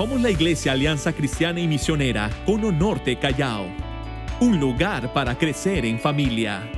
[0.00, 3.66] Somos la Iglesia Alianza Cristiana y Misionera Cono Norte Callao,
[4.40, 6.72] un lugar para crecer en familia.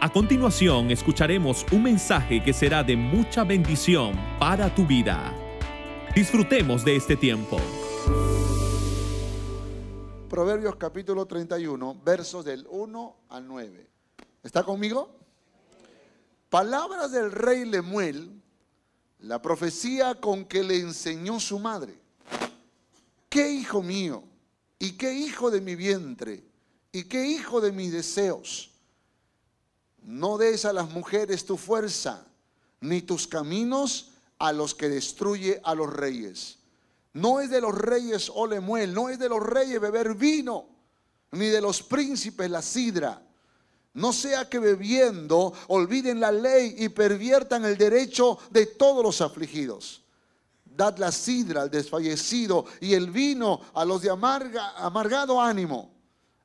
[0.00, 5.30] A continuación escucharemos un mensaje que será de mucha bendición para tu vida.
[6.14, 7.58] Disfrutemos de este tiempo.
[10.30, 13.90] Proverbios capítulo 31, versos del 1 al 9.
[14.42, 15.14] ¿Está conmigo?
[16.48, 18.40] Palabras del rey Lemuel,
[19.18, 21.97] la profecía con que le enseñó su madre.
[23.28, 24.24] ¿Qué hijo mío?
[24.78, 26.44] ¿Y qué hijo de mi vientre?
[26.92, 28.70] ¿Y qué hijo de mis deseos?
[30.02, 32.26] No des a las mujeres tu fuerza,
[32.80, 36.58] ni tus caminos a los que destruye a los reyes.
[37.12, 40.66] No es de los reyes Olemuel, no es de los reyes beber vino,
[41.32, 43.22] ni de los príncipes la sidra.
[43.94, 50.02] No sea que bebiendo olviden la ley y perviertan el derecho de todos los afligidos.
[50.78, 55.90] Dad la sidra al desfallecido y el vino a los de amarga, amargado ánimo.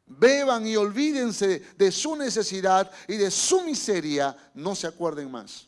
[0.07, 5.67] Beban y olvídense de su necesidad y de su miseria, no se acuerden más.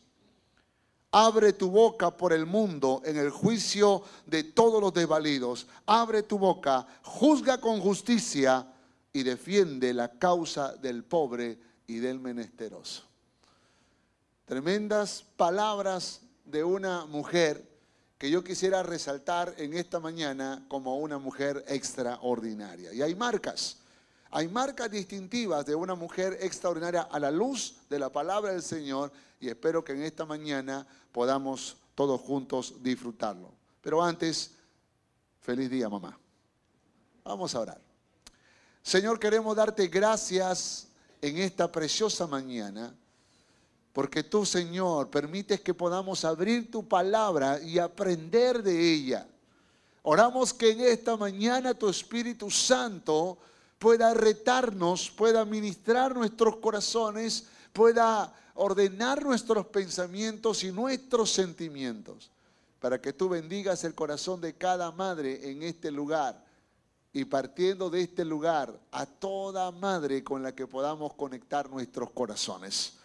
[1.12, 5.68] Abre tu boca por el mundo en el juicio de todos los desvalidos.
[5.86, 8.66] Abre tu boca, juzga con justicia
[9.12, 13.04] y defiende la causa del pobre y del menesteroso.
[14.44, 17.75] Tremendas palabras de una mujer
[18.18, 22.92] que yo quisiera resaltar en esta mañana como una mujer extraordinaria.
[22.92, 23.78] Y hay marcas,
[24.30, 29.12] hay marcas distintivas de una mujer extraordinaria a la luz de la palabra del Señor
[29.38, 33.52] y espero que en esta mañana podamos todos juntos disfrutarlo.
[33.82, 34.52] Pero antes,
[35.40, 36.18] feliz día mamá.
[37.22, 37.80] Vamos a orar.
[38.82, 40.88] Señor, queremos darte gracias
[41.20, 42.94] en esta preciosa mañana
[43.96, 49.26] porque tú, Señor, permites que podamos abrir tu palabra y aprender de ella.
[50.02, 53.38] Oramos que en esta mañana tu Espíritu Santo
[53.78, 62.30] pueda retarnos, pueda ministrar nuestros corazones, pueda ordenar nuestros pensamientos y nuestros sentimientos,
[62.78, 66.44] para que tú bendigas el corazón de cada madre en este lugar
[67.14, 72.98] y partiendo de este lugar a toda madre con la que podamos conectar nuestros corazones.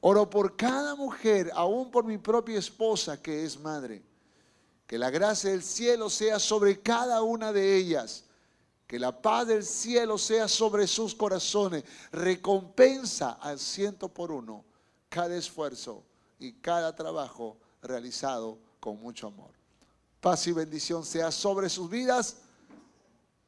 [0.00, 4.02] Oro por cada mujer, aún por mi propia esposa que es madre.
[4.86, 8.24] Que la gracia del cielo sea sobre cada una de ellas.
[8.86, 11.84] Que la paz del cielo sea sobre sus corazones.
[12.12, 14.64] Recompensa al ciento por uno
[15.08, 16.02] cada esfuerzo
[16.38, 19.50] y cada trabajo realizado con mucho amor.
[20.20, 22.38] Paz y bendición sea sobre sus vidas.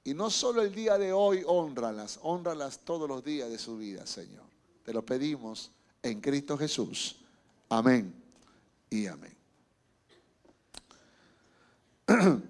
[0.04, 4.06] Y no solo el día de hoy, honralas, honralas todos los días de su vida,
[4.06, 4.44] Señor.
[4.84, 5.70] Te lo pedimos
[6.02, 7.16] en Cristo Jesús.
[7.68, 8.12] Amén
[8.90, 9.36] y amén.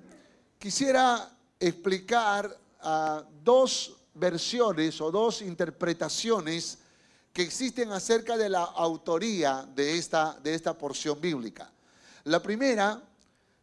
[0.58, 1.30] Quisiera
[1.60, 2.58] explicar
[3.44, 6.78] dos versiones o dos interpretaciones
[7.32, 11.70] que existen acerca de la autoría de esta, de esta porción bíblica.
[12.24, 13.00] La primera,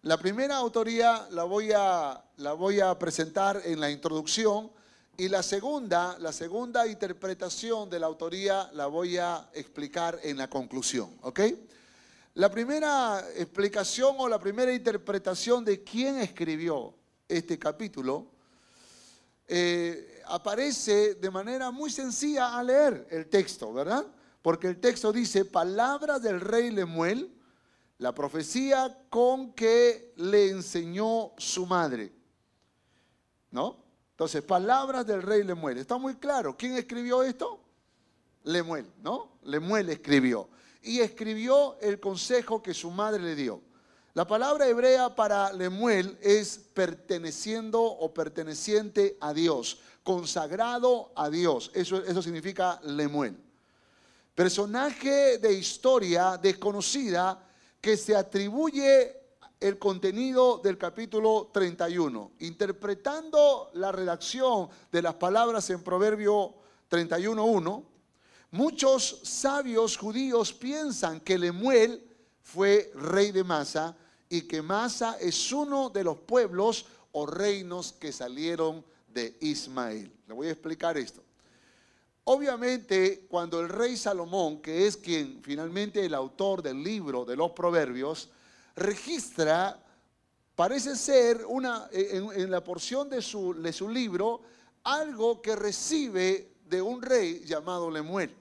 [0.04, 4.72] la primera autoría la voy, a, la voy a presentar en la introducción
[5.20, 10.50] y la segunda, la segunda interpretación de la autoría la voy a explicar en la
[10.50, 11.42] conclusión, ¿ok?
[12.36, 16.94] La primera explicación o la primera interpretación de quién escribió
[17.28, 18.28] este capítulo
[19.46, 24.08] eh, aparece de manera muy sencilla al leer el texto, ¿verdad?
[24.42, 27.30] Porque el texto dice, palabras del rey Lemuel,
[27.98, 32.14] la profecía con que le enseñó su madre,
[33.52, 33.89] ¿no?
[34.20, 35.78] Entonces, palabras del rey Lemuel.
[35.78, 36.58] Está muy claro.
[36.58, 37.58] ¿Quién escribió esto?
[38.44, 39.40] Lemuel, ¿no?
[39.44, 40.50] Lemuel escribió.
[40.82, 43.62] Y escribió el consejo que su madre le dio.
[44.16, 51.72] La palabra hebrea para Lemuel es perteneciendo o perteneciente a Dios, consagrado a Dios.
[51.74, 53.38] Eso, eso significa Lemuel.
[54.36, 57.42] Personaje de historia desconocida
[57.80, 59.19] que se atribuye
[59.60, 66.54] el contenido del capítulo 31, interpretando la redacción de las palabras en Proverbio
[66.90, 67.84] 31.1,
[68.52, 72.02] muchos sabios judíos piensan que Lemuel
[72.42, 73.98] fue rey de Masa
[74.30, 80.12] y que Masa es uno de los pueblos o reinos que salieron de Ismael.
[80.28, 81.22] Le voy a explicar esto.
[82.24, 87.52] Obviamente, cuando el rey Salomón, que es quien finalmente el autor del libro de los
[87.52, 88.30] proverbios,
[88.76, 89.82] registra,
[90.56, 94.42] parece ser una, en, la porción de su, de su libro,
[94.84, 98.36] algo que recibe de un rey llamado Lemuel,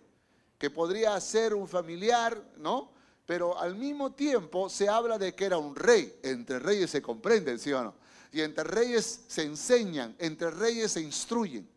[0.59, 2.93] que podría ser un familiar, ¿no?
[3.27, 7.59] Pero al mismo tiempo se habla de que era un rey, entre reyes se comprende,
[7.59, 8.09] ¿sí o no?
[8.33, 11.69] y entre reyes se enseñan, entre reyes se instruyen.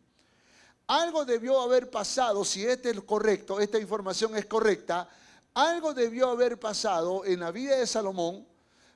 [0.86, 5.08] Algo debió haber pasado, si este es correcto, esta información es correcta,
[5.54, 8.46] algo debió haber pasado en la vida de Salomón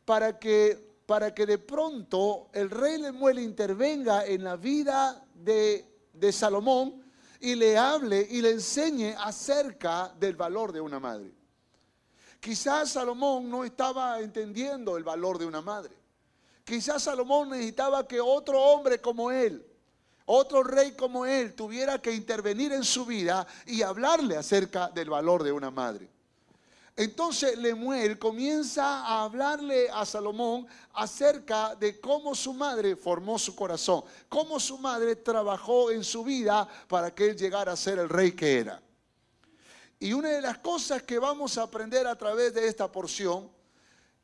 [0.05, 6.33] para que, para que de pronto el rey Lemuel intervenga en la vida de, de
[6.33, 7.03] Salomón
[7.41, 11.33] y le hable y le enseñe acerca del valor de una madre.
[12.41, 15.95] Quizás Salomón no estaba entendiendo el valor de una madre.
[16.65, 19.65] Quizás Salomón necesitaba que otro hombre como él,
[20.25, 25.43] otro rey como él, tuviera que intervenir en su vida y hablarle acerca del valor
[25.43, 26.16] de una madre.
[26.97, 34.03] Entonces Lemuel comienza a hablarle a Salomón acerca de cómo su madre formó su corazón,
[34.31, 38.33] cómo su madre trabajó en su vida para que él llegara a ser el rey
[38.33, 38.81] que era.
[40.01, 43.51] Y una de las cosas que vamos a aprender a través de esta porción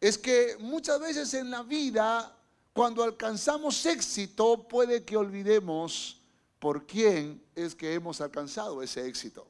[0.00, 2.34] es que muchas veces en la vida,
[2.72, 6.22] cuando alcanzamos éxito, puede que olvidemos
[6.58, 9.46] por quién es que hemos alcanzado ese éxito.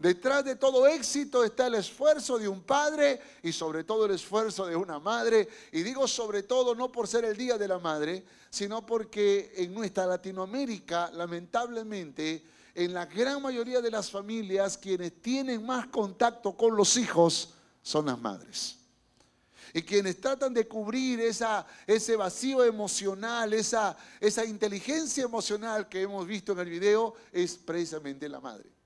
[0.00, 4.64] Detrás de todo éxito está el esfuerzo de un padre y sobre todo el esfuerzo
[4.64, 5.46] de una madre.
[5.72, 9.74] Y digo sobre todo no por ser el Día de la Madre, sino porque en
[9.74, 12.42] nuestra Latinoamérica, lamentablemente,
[12.74, 17.52] en la gran mayoría de las familias, quienes tienen más contacto con los hijos
[17.82, 18.78] son las madres.
[19.74, 26.52] Y quienes tratan de cubrir ese vacío emocional, esa, esa inteligencia emocional que hemos visto
[26.52, 28.79] en el video, es precisamente la madre.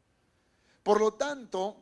[0.85, 1.77] Por lo tanto,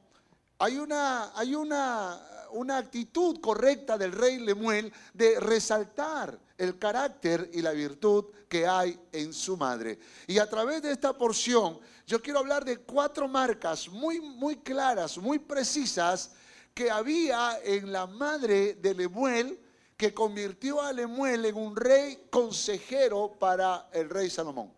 [0.59, 7.61] hay una, hay una, una actitud correcta del rey Lemuel de resaltar el carácter y
[7.63, 9.99] la virtud que hay en su madre.
[10.29, 15.19] Y a través de esta porción, yo quiero hablar de cuatro marcas muy, muy claras,
[15.19, 16.31] muy precisas,
[16.73, 19.59] que había en la madre de Lemuel,
[19.97, 24.73] que convirtió a Lemuel en un rey consejero para el rey Salomón.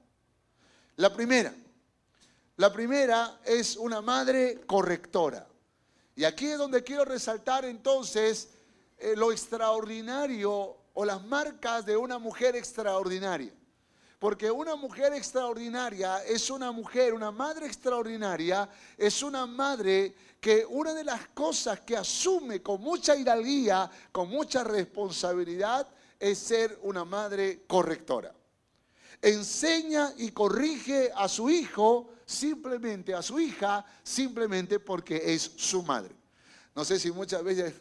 [0.96, 1.54] La primera,
[2.56, 5.46] la primera es una madre correctora.
[6.14, 8.50] Y aquí es donde quiero resaltar entonces
[8.98, 13.52] eh, lo extraordinario o las marcas de una mujer extraordinaria.
[14.20, 20.94] Porque una mujer extraordinaria es una mujer, una madre extraordinaria, es una madre que una
[20.94, 25.88] de las cosas que asume con mucha hidalguía, con mucha responsabilidad,
[26.20, 28.32] es ser una madre correctora.
[29.24, 36.14] Enseña y corrige a su hijo simplemente a su hija, simplemente porque es su madre.
[36.74, 37.74] No sé si muchas veces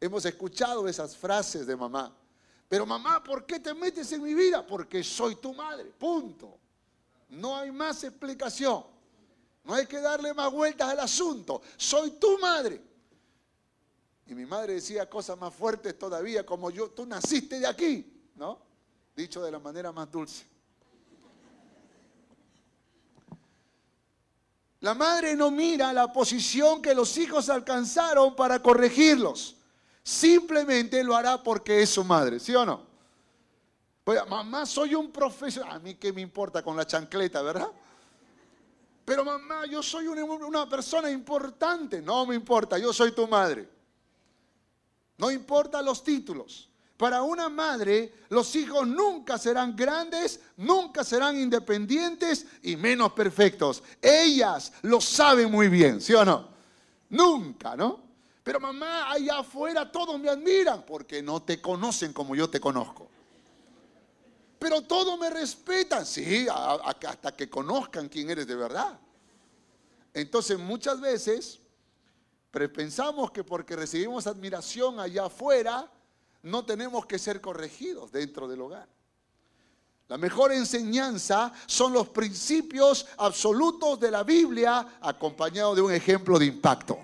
[0.00, 2.16] hemos escuchado esas frases de mamá.
[2.68, 4.66] Pero mamá, ¿por qué te metes en mi vida?
[4.66, 6.58] Porque soy tu madre, punto.
[7.28, 8.84] No hay más explicación.
[9.64, 11.60] No hay que darle más vueltas al asunto.
[11.76, 12.80] Soy tu madre.
[14.26, 18.60] Y mi madre decía cosas más fuertes todavía, como yo, tú naciste de aquí, ¿no?
[19.14, 20.55] Dicho de la manera más dulce.
[24.80, 29.56] La madre no mira la posición que los hijos alcanzaron para corregirlos.
[30.02, 32.82] Simplemente lo hará porque es su madre, ¿sí o no?
[34.04, 35.72] Pues, mamá, soy un profesional.
[35.72, 37.68] A mí qué me importa con la chancleta, ¿verdad?
[39.04, 42.00] Pero mamá, yo soy una, una persona importante.
[42.02, 43.68] No me importa, yo soy tu madre.
[45.18, 46.68] No importa los títulos.
[46.96, 53.82] Para una madre, los hijos nunca serán grandes, nunca serán independientes y menos perfectos.
[54.00, 56.48] Ellas lo saben muy bien, ¿sí o no?
[57.10, 58.00] Nunca, ¿no?
[58.42, 63.10] Pero mamá, allá afuera todos me admiran porque no te conocen como yo te conozco.
[64.58, 68.98] Pero todos me respetan, sí, hasta que conozcan quién eres de verdad.
[70.14, 71.60] Entonces muchas veces
[72.74, 75.90] pensamos que porque recibimos admiración allá afuera,
[76.46, 78.88] no tenemos que ser corregidos dentro del hogar.
[80.06, 86.46] La mejor enseñanza son los principios absolutos de la Biblia acompañados de un ejemplo de
[86.46, 86.98] impacto.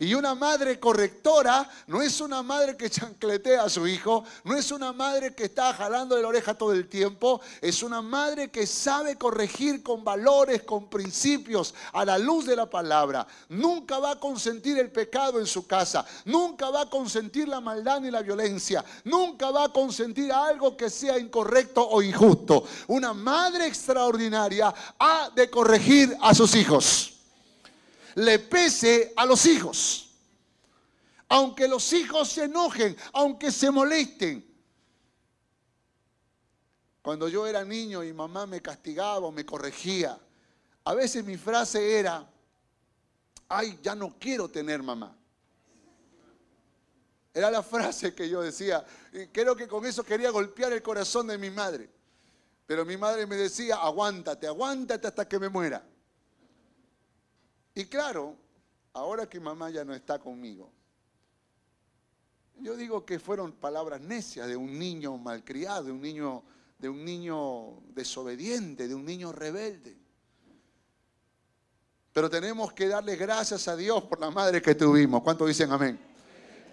[0.00, 4.70] Y una madre correctora no es una madre que chancletea a su hijo, no es
[4.70, 8.66] una madre que está jalando de la oreja todo el tiempo, es una madre que
[8.66, 13.26] sabe corregir con valores, con principios, a la luz de la palabra.
[13.48, 18.00] Nunca va a consentir el pecado en su casa, nunca va a consentir la maldad
[18.00, 22.64] ni la violencia, nunca va a consentir algo que sea incorrecto o injusto.
[22.88, 27.17] Una madre extraordinaria ha de corregir a sus hijos
[28.18, 30.10] le pese a los hijos.
[31.28, 34.44] Aunque los hijos se enojen, aunque se molesten.
[37.02, 40.18] Cuando yo era niño y mamá me castigaba o me corregía,
[40.84, 42.28] a veces mi frase era,
[43.48, 45.16] ay, ya no quiero tener mamá.
[47.32, 48.84] Era la frase que yo decía.
[49.12, 51.88] Y creo que con eso quería golpear el corazón de mi madre.
[52.66, 55.86] Pero mi madre me decía, aguántate, aguántate hasta que me muera.
[57.78, 58.34] Y claro,
[58.92, 60.68] ahora que mamá ya no está conmigo,
[62.56, 66.42] yo digo que fueron palabras necias de un niño malcriado, de un niño,
[66.76, 69.96] de un niño desobediente, de un niño rebelde.
[72.12, 75.22] Pero tenemos que darle gracias a Dios por la madre que tuvimos.
[75.22, 76.00] ¿Cuántos dicen amén?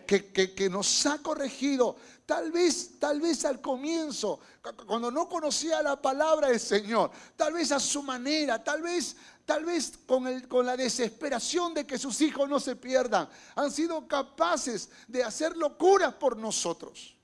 [0.07, 1.97] Que, que, nos ha corregido.
[2.25, 4.39] Tal vez, tal vez al comienzo,
[4.87, 9.63] cuando no conocía la palabra del Señor, tal vez a su manera, tal vez tal
[9.63, 14.07] vez con, el, con, la desesperación de que sus hijos no se pierdan, han sido
[14.07, 17.15] capaces de hacer locuras por nosotros.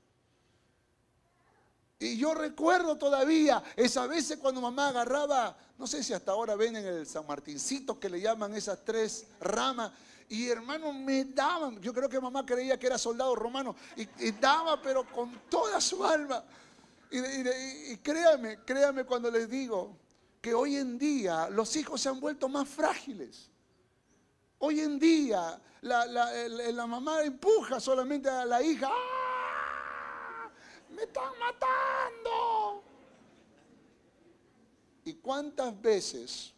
[1.99, 6.75] Y yo recuerdo todavía esa veces cuando mamá agarraba, no sé si hasta ahora ven
[6.75, 9.91] en el San Martincito que le llaman esas tres ramas,
[10.27, 14.81] y hermanos me daban, yo creo que mamá creía que era soldado romano, y, daba
[14.81, 16.43] pero con toda su alma.
[17.11, 17.19] Y,
[17.91, 20.00] y créame, créame cuando les digo,
[20.41, 23.49] que hoy en día los hijos se han vuelto más frágiles.
[24.57, 28.89] Hoy en día la, mamá empuja solamente a la hija.
[28.91, 30.49] ¡Ah!
[30.89, 32.83] ¡Me están matando!
[35.05, 36.53] ¿Y cuántas veces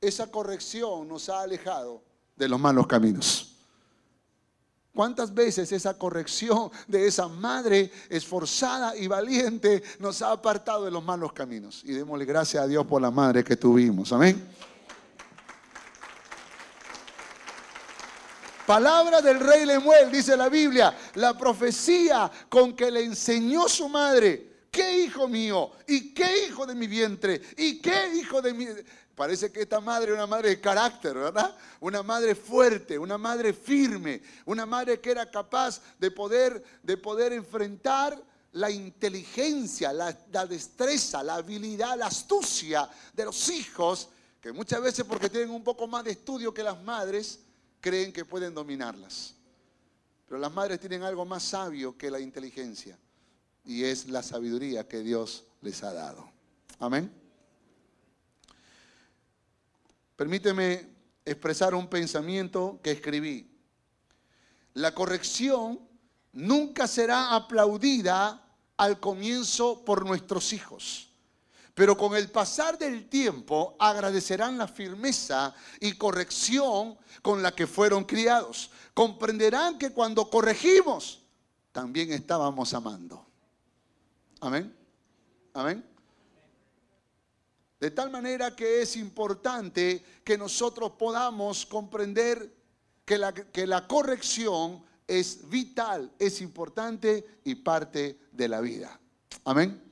[0.00, 2.02] esa corrección nos ha alejado
[2.36, 3.55] de los malos caminos?
[4.96, 11.04] ¿Cuántas veces esa corrección de esa madre esforzada y valiente nos ha apartado de los
[11.04, 11.82] malos caminos?
[11.84, 14.10] Y démosle gracias a Dios por la madre que tuvimos.
[14.14, 14.42] Amén.
[18.66, 24.68] Palabra del rey Lemuel, dice la Biblia, la profecía con que le enseñó su madre.
[24.70, 25.72] ¿Qué hijo mío?
[25.86, 27.42] ¿Y qué hijo de mi vientre?
[27.58, 28.66] ¿Y qué hijo de mi...
[29.16, 31.56] Parece que esta madre es una madre de carácter, ¿verdad?
[31.80, 37.32] Una madre fuerte, una madre firme, una madre que era capaz de poder, de poder
[37.32, 40.12] enfrentar la inteligencia, la,
[40.46, 45.86] destreza, la habilidad, la astucia de los hijos, que muchas veces porque tienen un poco
[45.86, 47.40] más de estudio que las madres,
[47.80, 49.34] creen que pueden dominarlas.
[50.28, 52.98] Pero las madres tienen algo más sabio que la inteligencia,
[53.64, 56.30] y es la sabiduría que Dios les ha dado.
[56.78, 57.25] Amén.
[60.16, 60.88] Permíteme
[61.24, 63.50] expresar un pensamiento que escribí.
[64.74, 65.80] La corrección
[66.32, 68.42] nunca será aplaudida
[68.76, 71.10] al comienzo por nuestros hijos,
[71.74, 78.04] pero con el pasar del tiempo agradecerán la firmeza y corrección con la que fueron
[78.04, 78.70] criados.
[78.94, 81.22] Comprenderán que cuando corregimos,
[81.72, 83.26] también estábamos amando.
[84.40, 84.74] Amén.
[85.52, 85.95] Amén.
[87.78, 92.54] De tal manera que es importante que nosotros podamos comprender
[93.04, 98.98] que la, que la corrección es vital, es importante y parte de la vida.
[99.44, 99.82] Amén.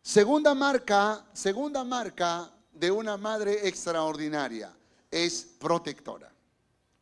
[0.00, 4.72] Segunda marca, segunda marca de una madre extraordinaria
[5.10, 6.32] es protectora.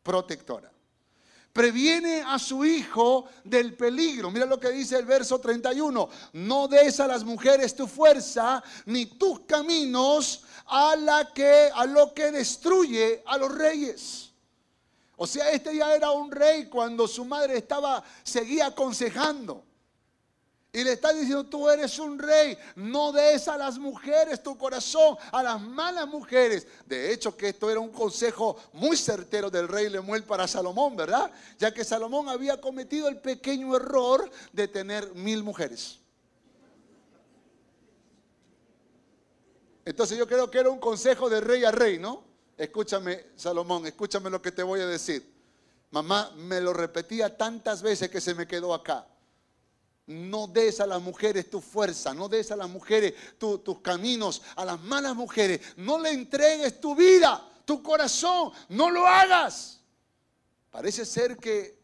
[0.01, 0.74] Protectora
[1.55, 4.29] previene a su hijo del peligro.
[4.29, 6.09] Mira lo que dice el verso 31.
[6.33, 12.29] No des a las mujeres tu fuerza ni tus caminos a la que lo que
[12.31, 14.31] destruye a los reyes.
[15.15, 19.63] O sea, este ya era un rey cuando su madre estaba seguía aconsejando.
[20.75, 25.15] Y le está diciendo, tú eres un rey, no des a las mujeres tu corazón,
[25.31, 26.67] a las malas mujeres.
[26.85, 31.31] De hecho, que esto era un consejo muy certero del rey Lemuel para Salomón, ¿verdad?
[31.57, 35.97] Ya que Salomón había cometido el pequeño error de tener mil mujeres.
[39.85, 42.21] Entonces yo creo que era un consejo de rey a rey, ¿no?
[42.57, 45.33] Escúchame, Salomón, escúchame lo que te voy a decir.
[45.91, 49.07] Mamá me lo repetía tantas veces que se me quedó acá.
[50.07, 54.63] No des a las mujeres tu fuerza, no des a las mujeres tus caminos, a
[54.63, 55.61] las malas mujeres.
[55.77, 59.81] No le entregues tu vida, tu corazón, no lo hagas.
[60.69, 61.79] Parece ser que,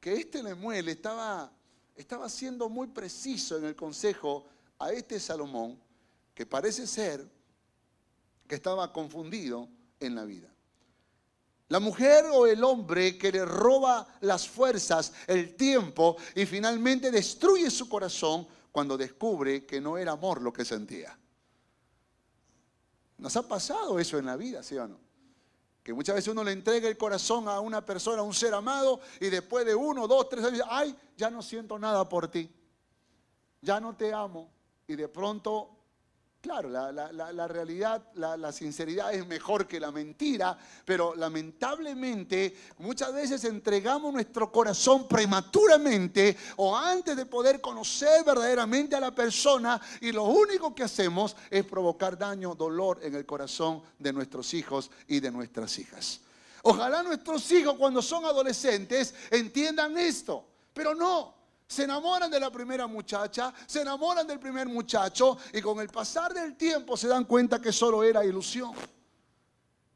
[0.00, 1.52] que este Lemuel estaba,
[1.94, 4.46] estaba siendo muy preciso en el consejo
[4.78, 5.78] a este Salomón,
[6.34, 7.28] que parece ser
[8.46, 9.68] que estaba confundido
[10.00, 10.48] en la vida.
[11.68, 17.70] La mujer o el hombre que le roba las fuerzas, el tiempo y finalmente destruye
[17.70, 21.18] su corazón cuando descubre que no era amor lo que sentía.
[23.18, 24.98] Nos ha pasado eso en la vida, ¿sí o no?
[25.82, 29.00] Que muchas veces uno le entrega el corazón a una persona, a un ser amado,
[29.20, 32.50] y después de uno, dos, tres años, ay, ya no siento nada por ti.
[33.60, 34.50] Ya no te amo.
[34.86, 35.77] Y de pronto
[36.40, 44.12] Claro, la, realidad, la, sinceridad es mejor que la mentira, pero lamentablemente muchas veces entregamos
[44.12, 50.72] nuestro corazón prematuramente o antes de poder conocer verdaderamente a la persona y lo único
[50.76, 55.76] que hacemos es provocar daño, dolor en el corazón de nuestros hijos y de nuestras
[55.80, 56.20] hijas.
[56.62, 61.37] Ojalá nuestros hijos cuando son adolescentes entiendan esto, pero no,
[61.68, 66.32] se enamoran de la primera muchacha, se enamoran del primer muchacho y con el pasar
[66.32, 68.72] del tiempo se dan cuenta que solo era ilusión.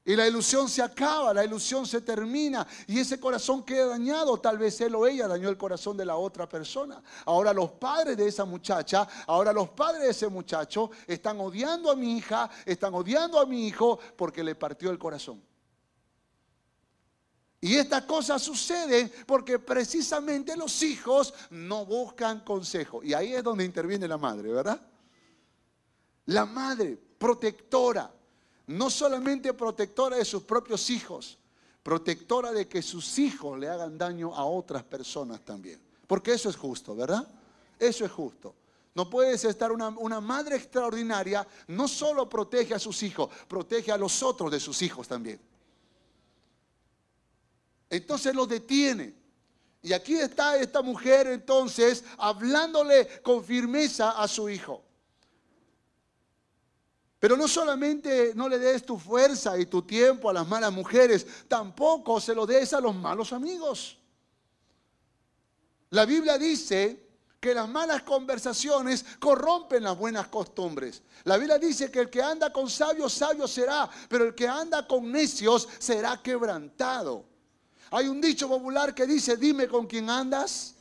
[0.04, 4.38] Y la ilusión se acaba, la ilusión se termina y ese corazón queda dañado.
[4.38, 7.02] Tal vez él o ella dañó el corazón de la otra persona.
[7.24, 11.96] Ahora los padres de esa muchacha, ahora los padres de ese muchacho están odiando a
[11.96, 15.40] mi hija, están odiando a mi hijo porque le partió el corazón.
[17.64, 23.04] Y estas cosas suceden porque precisamente los hijos no buscan consejo.
[23.04, 24.82] Y ahí es donde interviene la madre, ¿verdad?
[26.26, 28.12] La madre, protectora,
[28.66, 31.38] no solamente protectora de sus propios hijos,
[31.84, 35.80] protectora de que sus hijos le hagan daño a otras personas también.
[36.08, 37.28] Porque eso es justo, ¿verdad?
[37.78, 38.56] Eso es justo.
[38.92, 43.96] No puedes estar una, una, madre extraordinaria, no solo protege a sus hijos, protege a
[43.96, 45.40] los otros de sus hijos también.
[47.92, 49.14] Entonces lo detiene.
[49.82, 54.82] Y aquí está esta mujer entonces hablándole con firmeza a su hijo.
[57.18, 61.26] Pero no solamente no le des tu fuerza y tu tiempo a las malas mujeres,
[61.48, 63.98] tampoco se lo des a los malos amigos.
[65.90, 71.02] La Biblia dice que las malas conversaciones corrompen las buenas costumbres.
[71.24, 74.86] La Biblia dice que el que anda con sabios, sabio será, pero el que anda
[74.88, 77.31] con necios será quebrantado.
[77.94, 80.74] Hay un dicho popular que dice, dime con quién andas.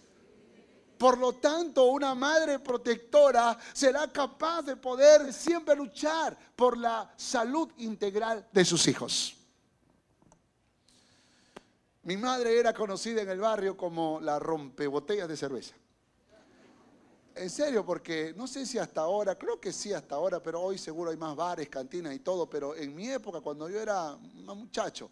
[0.97, 7.69] Por lo tanto, una madre protectora será capaz de poder siempre luchar por la salud
[7.79, 9.35] integral de sus hijos.
[12.03, 15.75] Mi madre era conocida en el barrio como la rompebotellas de cerveza.
[17.35, 20.77] En serio, porque no sé si hasta ahora, creo que sí hasta ahora, pero hoy
[20.77, 24.45] seguro hay más bares, cantinas y todo, pero en mi época, cuando yo era un
[24.45, 25.11] muchacho,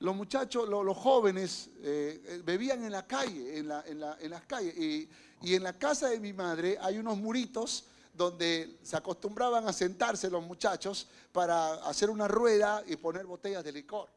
[0.00, 4.76] los muchachos, los, jóvenes eh, eh, bebían en la calle, en, las calles.
[4.76, 5.08] Y,
[5.42, 10.42] en la casa de mi madre hay unos muritos donde se acostumbraban a sentarse los
[10.42, 14.08] muchachos para hacer una rueda y poner botellas de licor.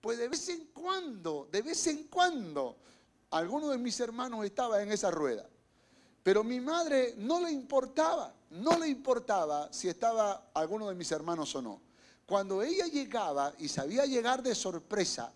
[0.00, 2.76] Pues de vez en cuando, de vez en cuando,
[3.30, 5.48] alguno de mis hermanos estaba en esa rueda.
[6.22, 11.54] Pero mi madre no le importaba, no le importaba si estaba alguno de mis hermanos
[11.54, 11.80] o no.
[12.26, 15.32] Cuando ella llegaba y sabía llegar de sorpresa,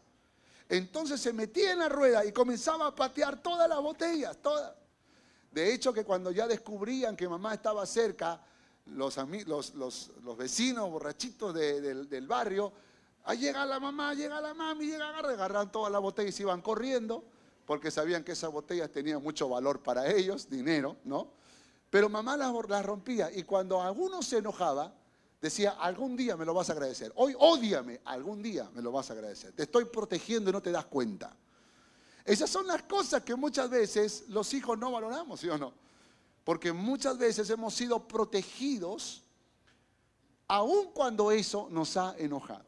[0.68, 4.75] entonces se metía en la rueda y comenzaba a patear todas las botellas, todas.
[5.53, 8.40] De hecho, que cuando ya descubrían que mamá estaba cerca,
[8.87, 9.16] los,
[9.75, 12.72] los, vecinos borrachitos del barrio,
[13.25, 16.42] ahí llega la mamá, llega la mami, llega a agarrar, todas las botellas y se
[16.42, 17.25] iban corriendo,
[17.64, 21.29] porque sabían que esas botellas tenían mucho valor para ellos, dinero, ¿no?
[21.90, 24.92] Pero mamá las, las rompía y cuando alguno se enojaba,
[25.46, 27.12] decía, algún día me lo vas a agradecer.
[27.16, 29.52] Hoy odiame, algún día me lo vas a agradecer.
[29.52, 31.35] Te estoy protegiendo y no te das cuenta.
[32.24, 35.72] Esas son las cosas que muchas veces los hijos no valoramos, ¿sí o no?
[36.44, 39.22] Porque muchas veces hemos sido protegidos
[40.48, 42.64] aun cuando eso nos ha enojado.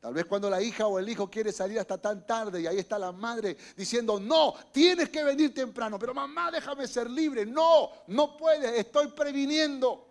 [0.00, 2.78] Tal vez cuando la hija o el hijo quiere salir hasta tan tarde y ahí
[2.78, 7.90] está la madre diciendo, no, tienes que venir temprano, pero mamá déjame ser libre, no,
[8.06, 10.07] no puedes, estoy previniendo.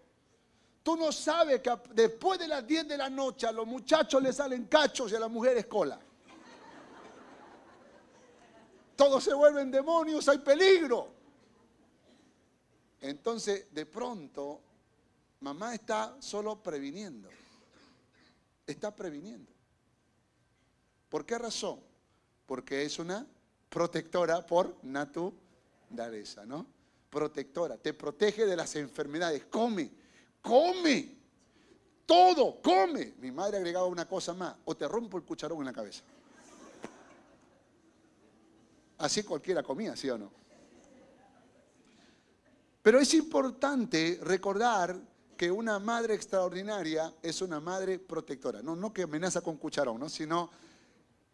[0.88, 4.38] Tú no sabes que después de las 10 de la noche a los muchachos les
[4.38, 6.00] salen cachos y a las mujeres cola.
[8.95, 11.10] Todos se vuelven demonios, hay peligro.
[13.02, 14.62] Entonces, de pronto,
[15.41, 17.28] mamá está solo previniendo.
[18.65, 19.52] Está previniendo.
[21.10, 21.82] ¿Por qué razón?
[22.45, 23.28] Porque es una
[23.67, 26.65] protectora por naturaleza, ¿no?
[27.10, 29.47] Protectora, te protege de las enfermedades.
[29.47, 30.07] Come
[30.47, 31.17] come.
[32.05, 33.13] Todo, come.
[33.19, 36.03] Mi madre agregaba una cosa más, o te rompo el cucharón en la cabeza.
[38.99, 40.31] Así cualquiera comía, ¿sí o no?
[42.81, 44.97] Pero es importante recordar
[45.36, 48.62] que una madre extraordinaria es una madre protectora.
[48.63, 50.10] No, no que amenaza con cucharón, ¿no?
[50.10, 50.49] sino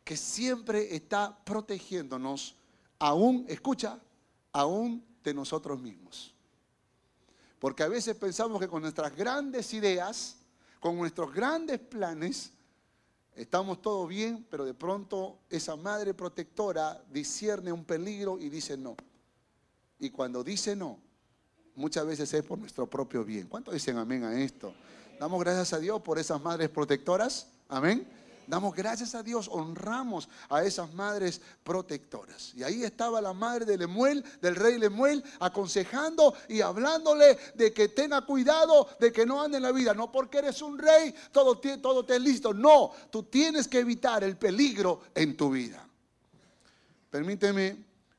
[0.04, 2.56] que siempre está protegiéndonos
[2.99, 3.99] aún, escucha,
[4.52, 6.34] aún de nosotros mismos.
[7.63, 10.36] Porque a veces pensamos que con nuestras grandes ideas,
[10.82, 12.52] con nuestros grandes planes,
[13.38, 18.97] estamos todo bien, pero de pronto esa madre protectora discierne un peligro y dice no.
[19.97, 20.99] Y cuando dice no,
[21.76, 23.47] muchas veces es por nuestro propio bien.
[23.47, 24.73] ¿Cuántos dicen amén a esto?
[25.17, 27.47] Damos gracias a Dios por esas madres protectoras.
[27.69, 28.06] Amén.
[28.47, 32.53] Damos gracias a Dios, honramos a esas madres protectoras.
[32.56, 37.89] Y ahí estaba la madre de Lemuel, del rey Lemuel, aconsejando y hablándole de que
[37.89, 39.93] tenga cuidado, de que no ande en la vida.
[39.93, 42.53] No porque eres un rey, todo, todo te es listo.
[42.53, 45.88] No, tú tienes que evitar el peligro en tu vida.
[47.10, 47.77] Permíteme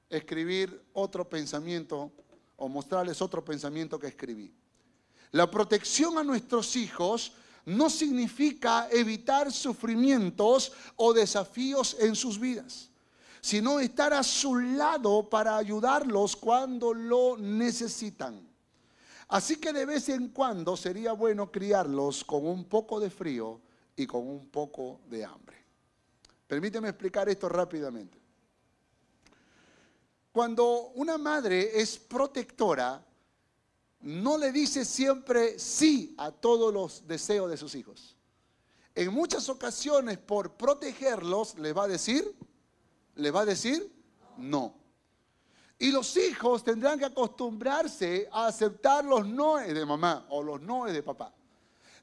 [0.08, 2.12] escribir otro pensamiento
[2.56, 4.52] o mostrarles otro pensamiento que escribí.
[5.32, 7.32] La protección a nuestros hijos
[7.66, 12.90] no significa evitar sufrimientos o desafíos en sus vidas,
[13.40, 18.46] sino estar a su lado para ayudarlos cuando lo necesitan.
[19.28, 23.60] Así que de vez en cuando sería bueno criarlos con un poco de frío
[23.96, 25.56] y con un poco de hambre.
[26.46, 28.18] Permíteme explicar esto rápidamente.
[30.30, 33.04] Cuando una madre es protectora,
[34.04, 38.16] no le dice siempre sí a todos los deseos de sus hijos.
[38.94, 42.36] En muchas ocasiones, por protegerlos, le va a decir,
[43.14, 43.90] le va a decir
[44.36, 44.74] no.
[45.78, 50.92] Y los hijos tendrán que acostumbrarse a aceptar los noes de mamá o los noes
[50.92, 51.34] de papá.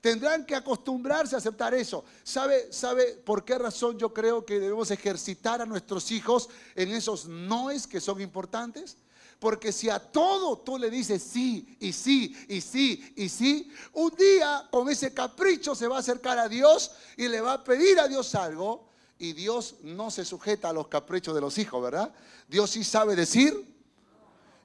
[0.02, 2.04] Tendrán que acostumbrarse a aceptar eso.
[2.24, 7.28] ¿Sabe, ¿Sabe por qué razón yo creo que debemos ejercitar a nuestros hijos en esos
[7.28, 8.98] noes que son importantes?
[9.41, 14.12] Porque si a todo tú le dices sí y sí y sí y sí, un
[14.12, 17.99] día con ese capricho se va a acercar a Dios y le va a pedir
[17.99, 18.88] a Dios algo.
[19.17, 22.13] Y Dios no se sujeta a los caprichos de los hijos, ¿verdad?
[22.47, 23.65] Dios sí sabe decir.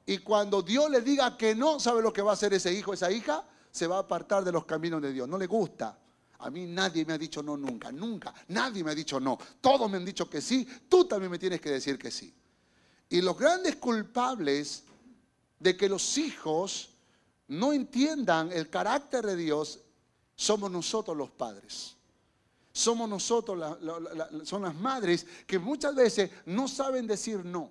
[0.04, 2.92] Y cuando Dios le diga que no, ¿sabe lo que va a hacer ese hijo,
[2.92, 3.46] esa hija?
[3.70, 5.26] Se va a apartar de los caminos de Dios.
[5.26, 5.98] No le gusta.
[6.40, 8.34] A mí nadie me ha dicho no nunca, nunca.
[8.48, 9.38] Nadie me ha dicho no.
[9.58, 10.68] Todos me han dicho que sí.
[10.86, 12.34] Tú también me tienes que decir que sí.
[13.08, 14.84] Y los grandes culpables
[15.58, 16.90] de que los hijos
[17.48, 19.80] no entiendan el carácter de Dios
[20.34, 21.94] somos nosotros los padres.
[22.72, 23.78] Somos nosotros,
[24.44, 27.70] son las madres que muchas veces no saben decir no.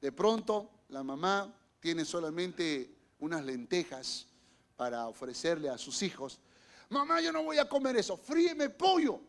[0.00, 4.26] De pronto la mamá tiene solamente unas lentejas
[4.76, 6.38] para ofrecerle a sus hijos.
[6.88, 9.20] Mamá, yo no voy a comer eso, fríeme pollo.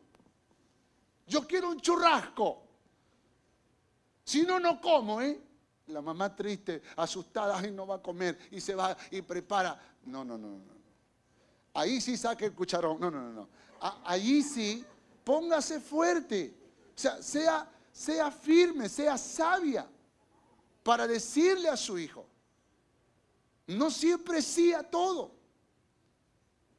[1.25, 2.66] Yo quiero un churrasco.
[4.28, 5.40] Si no, no como, ¿eh?
[5.88, 9.80] La mamá triste, asustada, ay, no va a comer y se va y prepara.
[10.04, 10.63] No, no, no, no.
[11.74, 13.00] Ahí sí saque el cucharón.
[13.00, 13.50] No, no, no, no.
[14.04, 14.84] Allí sí,
[15.24, 16.54] póngase fuerte.
[16.94, 19.88] O sea, sea, sea firme, sea sabia
[20.84, 22.26] para decirle a su hijo.
[23.66, 25.32] No siempre sí a todo.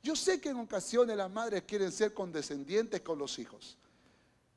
[0.02, 3.78] Yo sé que en ocasiones las madres quieren ser condescendientes con los hijos.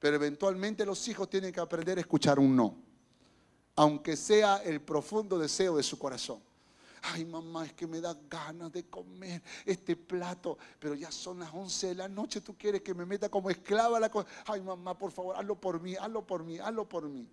[0.02, 2.76] Pero eventualmente los hijos tienen que aprender a escuchar un no,
[3.76, 6.42] aunque sea el profundo deseo de su corazón.
[7.04, 11.54] Ay, mamá, es que me da ganas de comer este plato, pero ya son las
[11.54, 14.28] 11 de la noche, tú quieres que me meta como esclava a la cosa.
[14.48, 17.30] Ay, mamá, por favor, hazlo por mí, hazlo por mí, hazlo por mí.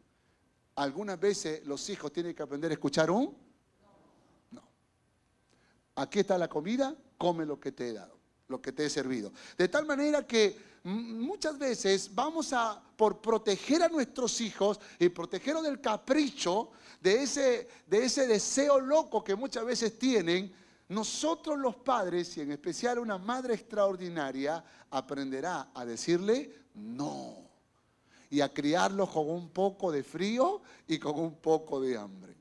[0.75, 3.35] Algunas veces los hijos tienen que aprender a escuchar un
[4.51, 4.63] no.
[5.95, 8.18] Aquí está la comida, come lo que te he dado,
[8.49, 9.33] lo que te he servido.
[9.57, 15.65] De tal manera que muchas veces vamos a, por proteger a nuestros hijos y protegerlos
[15.65, 20.53] del capricho, de ese, de ese deseo loco que muchas veces tienen,
[20.89, 27.47] nosotros los padres, y en especial una madre extraordinaria, aprenderá a decirle no.
[28.31, 32.38] Y a criarlos con un poco de frío y con un poco de hambre.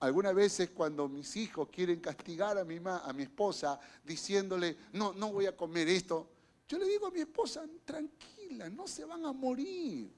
[0.00, 5.32] Algunas veces cuando mis hijos quieren castigar a mi, a mi esposa diciéndole, no, no
[5.32, 6.28] voy a comer esto,
[6.68, 10.12] yo le digo a mi esposa, tranquila, no se van a morir.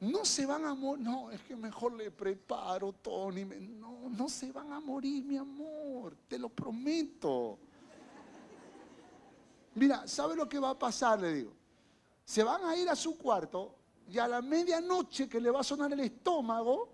[0.00, 1.04] No se van a morir.
[1.04, 3.44] No, es que mejor le preparo, Tony.
[3.44, 6.16] No, no se van a morir, mi amor.
[6.28, 7.58] Te lo prometo.
[9.74, 11.20] Mira, ¿sabe lo que va a pasar?
[11.20, 11.52] Le digo.
[12.24, 13.74] Se van a ir a su cuarto
[14.08, 16.88] y a la medianoche que le va a sonar el estómago,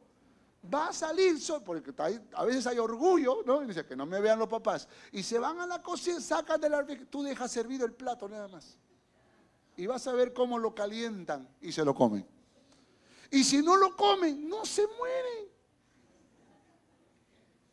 [0.73, 1.93] va a salir, porque
[2.35, 3.63] a veces hay orgullo, ¿no?
[3.63, 4.89] Y dice que no me vean los papás.
[5.13, 8.49] Y se van a la cocina, sacan de la tú dejas servido el plato nada
[8.49, 8.77] más.
[9.77, 12.27] Y vas a ver cómo lo calientan y se lo comen.
[13.31, 15.49] Y si no lo comen, no se mueren.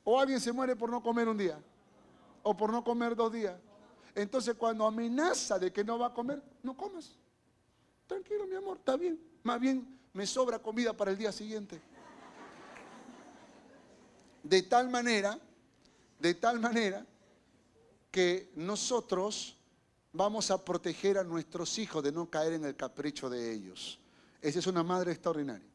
[0.03, 1.61] O alguien se muere por no comer un día.
[2.41, 3.55] O por no comer dos días.
[4.15, 7.17] Entonces cuando amenaza de que no va a comer, no comas.
[8.07, 9.19] Tranquilo, mi amor, está bien.
[9.43, 11.81] Más bien me sobra comida para el día siguiente.
[14.43, 15.39] De tal manera,
[16.19, 17.05] de tal manera
[18.11, 19.57] que nosotros
[20.11, 23.99] vamos a proteger a nuestros hijos de no caer en el capricho de ellos.
[24.41, 25.67] Esa es una madre extraordinaria.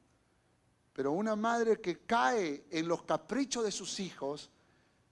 [0.92, 4.50] Pero una madre que cae en los caprichos de sus hijos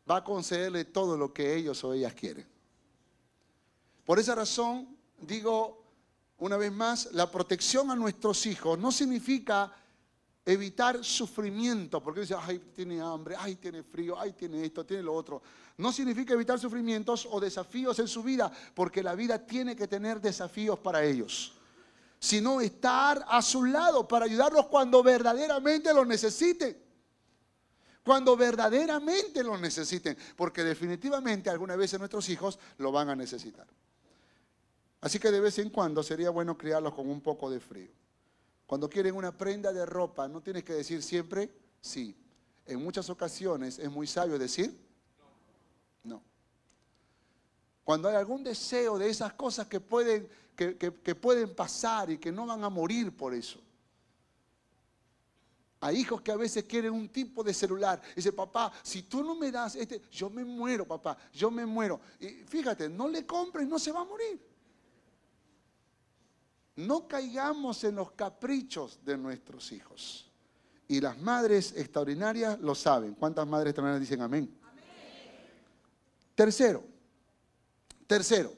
[0.09, 2.47] va a concederle todo lo que ellos o ellas quieren.
[4.05, 5.85] Por esa razón, digo
[6.39, 9.73] una vez más, la protección a nuestros hijos no significa
[10.47, 15.13] evitar sufrimiento, porque dice, ay, tiene hambre, ay, tiene frío, ay, tiene esto, tiene lo
[15.13, 15.43] otro.
[15.77, 20.21] No significa evitar sufrimientos o desafíos en su vida, porque la vida tiene que tener
[20.21, 21.53] desafíos para ellos,
[22.21, 26.81] sino estar a su lado para ayudarlos cuando verdaderamente lo necesiten.
[28.05, 33.67] Cuando verdaderamente lo necesiten, porque definitivamente alguna vez nuestros hijos lo van a necesitar.
[35.01, 38.06] Así que de vez en cuando sería bueno criarlos con un poco de frío.
[38.67, 41.51] Cuando quieren una prenda de ropa, no tienes que decir siempre
[41.81, 42.17] sí.
[42.67, 44.77] En muchas ocasiones es muy sabio decir
[46.03, 46.23] no.
[47.85, 52.47] Cuando hay algún deseo de esas cosas que pueden, que, pueden pasar y que no
[52.47, 53.61] van a morir por eso.
[55.81, 58.03] Hay hijos que a veces quieren un tipo de celular.
[58.17, 62.01] Dice, papá, si tú no me das este, yo me muero, papá, yo me muero.
[62.19, 64.56] Y fíjate, no le compres, no se va a morir.
[66.77, 70.31] No caigamos en los caprichos de nuestros hijos.
[70.89, 73.15] Y las madres extraordinarias lo saben.
[73.15, 74.55] ¿Cuántas madres extraordinarias dicen amén?
[76.35, 76.85] Tercero,
[78.07, 78.53] tercero,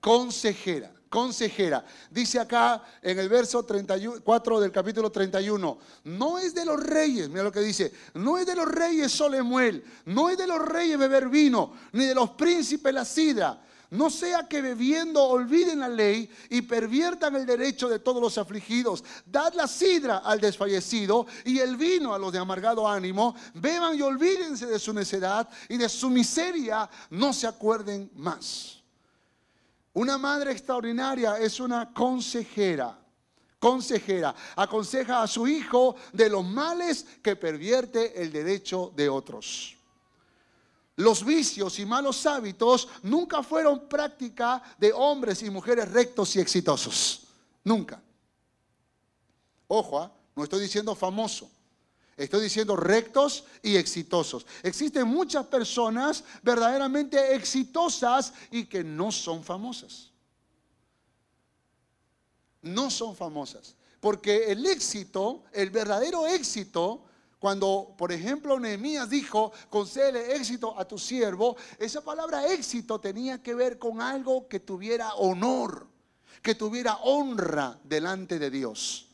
[0.00, 1.84] consejera, consejera.
[2.10, 7.42] Dice acá en el verso 34 del capítulo 31, no es de los reyes, mira
[7.42, 11.28] lo que dice, no es de los reyes Solemuel, no es de los reyes beber
[11.28, 16.62] vino, ni de los príncipes la sidra no sea que bebiendo olviden la ley y
[16.62, 19.02] perviertan el derecho de todos los afligidos.
[19.24, 23.34] Dad la sidra al desfallecido y el vino a los de amargado ánimo.
[23.54, 28.82] Beban y olvídense de su necedad y de su miseria no se acuerden más.
[29.94, 32.98] Una madre extraordinaria es una consejera.
[33.58, 39.77] Consejera, aconseja a su hijo de los males que pervierte el derecho de otros.
[40.98, 47.20] Los vicios y malos hábitos nunca fueron práctica de hombres y mujeres rectos y exitosos.
[47.62, 48.02] Nunca.
[49.68, 50.12] Ojo, ¿ah?
[50.34, 51.48] no estoy diciendo famoso.
[52.16, 54.44] Estoy diciendo rectos y exitosos.
[54.64, 60.10] Existen muchas personas verdaderamente exitosas y que no son famosas.
[62.60, 63.76] No son famosas.
[64.00, 67.04] Porque el éxito, el verdadero éxito,
[67.38, 73.54] cuando, por ejemplo, Nehemías dijo, concede éxito a tu siervo, esa palabra éxito tenía que
[73.54, 75.86] ver con algo que tuviera honor,
[76.42, 79.06] que tuviera honra delante de Dios.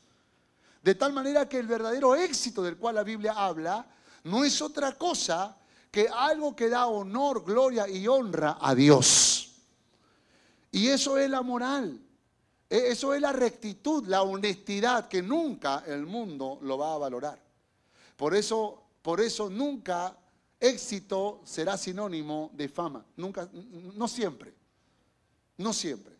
[0.83, 3.87] De tal manera que el verdadero éxito del cual la Biblia habla
[4.25, 5.57] no es otra cosa
[5.91, 9.53] que algo que da honor, gloria y honra a Dios.
[10.73, 12.01] Y eso es la moral.
[12.69, 17.44] E, eso es la rectitud, la honestidad que nunca el mundo lo va a valorar.
[18.17, 20.17] Por eso, por eso nunca
[20.61, 23.05] éxito será sinónimo de fama.
[23.17, 24.55] Nunca, no siempre.
[25.57, 26.15] No siempre.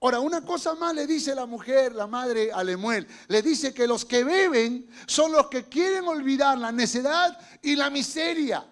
[0.00, 3.06] Ahora, una cosa más le dice la mujer, la madre a Lemuel.
[3.28, 7.88] Le dice que los que beben son los que quieren olvidar la necedad y la
[7.88, 8.66] miseria.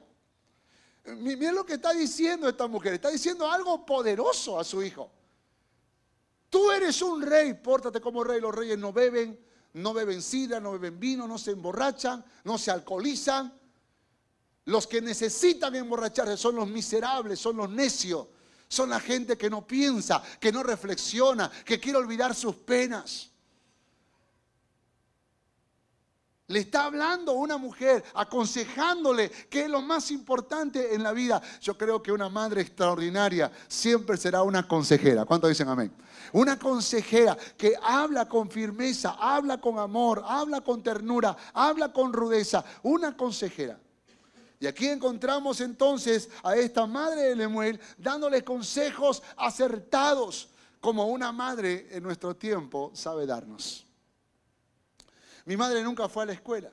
[1.05, 2.95] Miren lo que está diciendo esta mujer.
[2.95, 5.11] Está diciendo algo poderoso a su hijo.
[6.49, 8.41] Tú eres un rey, pórtate como rey.
[8.41, 9.39] Los reyes no beben,
[9.75, 13.53] no beben sidra, no beben vino, no se emborrachan, no se alcoholizan.
[14.67, 18.27] Los que necesitan emborracharse son los miserables, son los necios,
[18.69, 23.31] son la gente que no piensa, que no reflexiona, que quiere olvidar sus penas.
[26.51, 31.41] Le está hablando una mujer, aconsejándole que es lo más importante en la vida.
[31.61, 35.25] Yo creo que una madre extraordinaria siempre será una consejera.
[35.25, 35.93] ¿Cuántos dicen amén?
[36.33, 42.65] Una consejera que habla con firmeza, habla con amor, habla con ternura, habla con rudeza.
[42.83, 43.79] Una consejera.
[44.61, 51.89] Y aquí encontramos entonces a esta madre de Lemuel dándole consejos acertados como una madre
[51.91, 53.87] en nuestro tiempo sabe darnos.
[55.45, 56.71] Mi madre nunca fue a la escuela,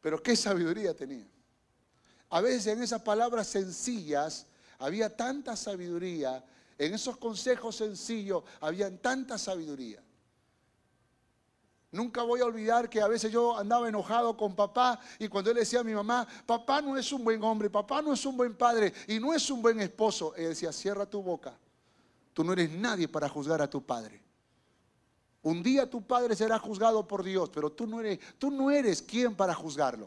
[0.00, 1.26] pero qué sabiduría tenía.
[2.30, 4.46] A veces en esas palabras sencillas
[4.78, 6.44] había tanta sabiduría,
[6.78, 10.02] en esos consejos sencillos había tanta sabiduría.
[11.90, 15.56] Nunca voy a olvidar que a veces yo andaba enojado con papá y cuando él
[15.56, 18.54] decía a mi mamá, papá no es un buen hombre, papá no es un buen
[18.54, 21.58] padre y no es un buen esposo, él decía, cierra tu boca,
[22.34, 24.22] tú no eres nadie para juzgar a tu padre.
[25.42, 29.00] Un día tu padre será juzgado por Dios, pero tú no eres, tú no eres
[29.00, 30.06] quien para juzgarlo.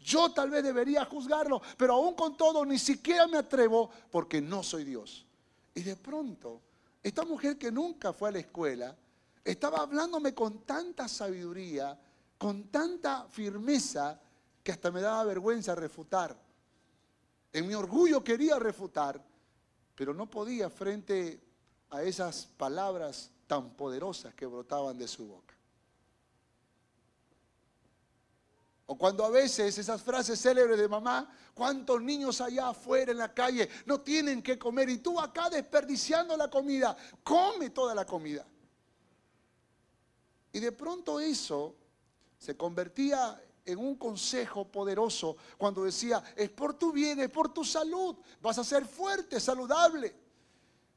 [0.00, 4.62] Yo tal vez debería juzgarlo, pero aún con todo ni siquiera me atrevo porque no
[4.62, 5.26] soy Dios.
[5.74, 6.60] Y de pronto,
[7.02, 8.96] esta mujer que nunca fue a la escuela,
[9.44, 11.98] estaba hablándome con tanta sabiduría,
[12.38, 14.20] con tanta firmeza,
[14.62, 16.34] que hasta me daba vergüenza refutar.
[17.52, 19.22] En mi orgullo quería refutar,
[19.94, 21.40] pero no podía frente
[21.90, 25.53] a esas palabras tan poderosas que brotaban de su boca.
[28.86, 33.32] O cuando a veces esas frases célebres de mamá, ¿cuántos niños allá afuera en la
[33.32, 34.90] calle no tienen que comer?
[34.90, 38.46] Y tú acá desperdiciando la comida, come toda la comida.
[40.52, 41.74] Y de pronto eso
[42.38, 47.64] se convertía en un consejo poderoso cuando decía, es por tu bien, es por tu
[47.64, 50.14] salud, vas a ser fuerte, saludable.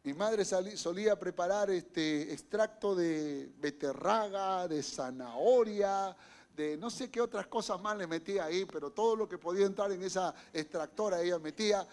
[0.04, 6.16] Mi madre solía preparar este extracto de beterraga, de zanahoria,
[6.58, 9.68] de no sé qué otras cosas más le metía ahí, pero todo lo que podía
[9.68, 11.88] entrar en esa extractora ella metía.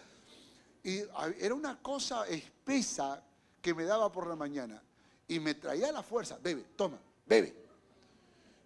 [0.82, 1.02] Y
[1.38, 3.22] era una cosa espesa
[3.60, 4.82] que me daba por la mañana.
[5.28, 7.54] Y me traía la fuerza, bebe, toma, bebe.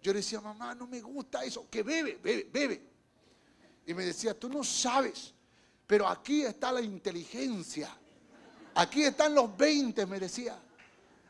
[0.01, 2.81] Yo le decía, mamá, no me gusta eso, que bebe, bebe, bebe.
[3.85, 5.33] Y me decía, tú no sabes,
[5.85, 7.93] pero aquí está la inteligencia.
[8.75, 10.57] Aquí están los 20, me decía.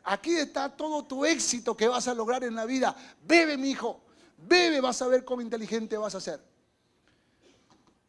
[0.04, 2.94] Aquí está todo tu éxito que vas a lograr en la vida.
[3.26, 4.00] Bebe, mi hijo.
[4.46, 6.40] Bebe, vas a ver cómo inteligente vas a ser.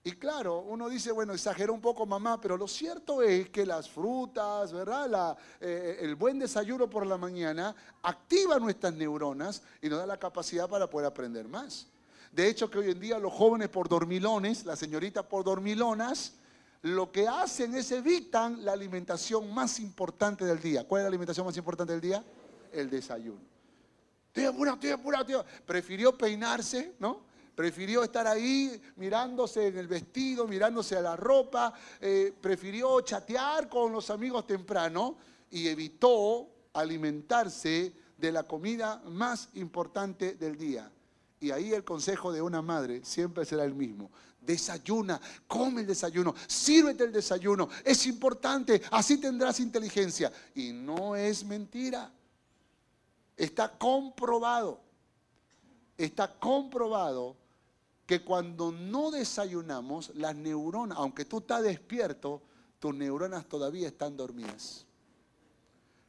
[0.04, 3.88] Y claro, uno dice, bueno, exageró un poco mamá, pero lo cierto es que las
[3.88, 5.38] frutas, ¿verdad?
[5.60, 10.67] Eh, el buen desayuno por la mañana activa nuestras neuronas y nos da la capacidad
[10.67, 11.86] para poder aprender más.
[12.32, 16.34] De hecho, que hoy en día los jóvenes por dormilones, las señoritas por dormilonas,
[16.82, 20.88] lo que hacen es evitan la alimentación más importante del día.
[20.88, 22.24] ¿Cuál es la alimentación más importante del día?
[22.72, 23.50] El desayuno.
[25.65, 27.32] Prefirió peinarse, ¿no?
[27.56, 31.74] Prefirió estar ahí mirándose en el vestido, mirándose a la ropa.
[32.00, 35.17] Eh, prefirió chatear con los amigos temprano
[35.50, 40.89] y evitó alimentarse de la comida más importante del día.
[41.39, 44.12] Y ahí el consejo de una madre siempre será el mismo.
[44.39, 47.67] Desayuna, come el desayuno, sírvete el desayuno.
[47.84, 50.32] Es importante, así tendrás inteligencia.
[50.56, 52.12] Y no es mentira.
[53.41, 54.80] Está comprobado,
[55.97, 57.36] está comprobado
[58.06, 62.43] que cuando no desayunamos, las neuronas, aunque tú estás despierto,
[62.77, 64.86] tus neuronas todavía están dormidas.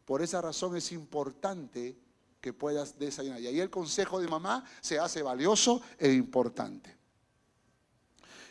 [0.05, 1.97] Por esa razón es importante
[2.39, 3.41] que puedas desayunar.
[3.41, 6.95] Y ahí el consejo de mamá se hace valioso e importante.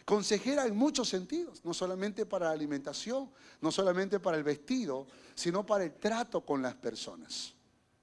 [0.05, 3.29] Consejera en muchos sentidos, no solamente para la alimentación,
[3.61, 7.53] no solamente para el vestido, sino para el trato con las personas.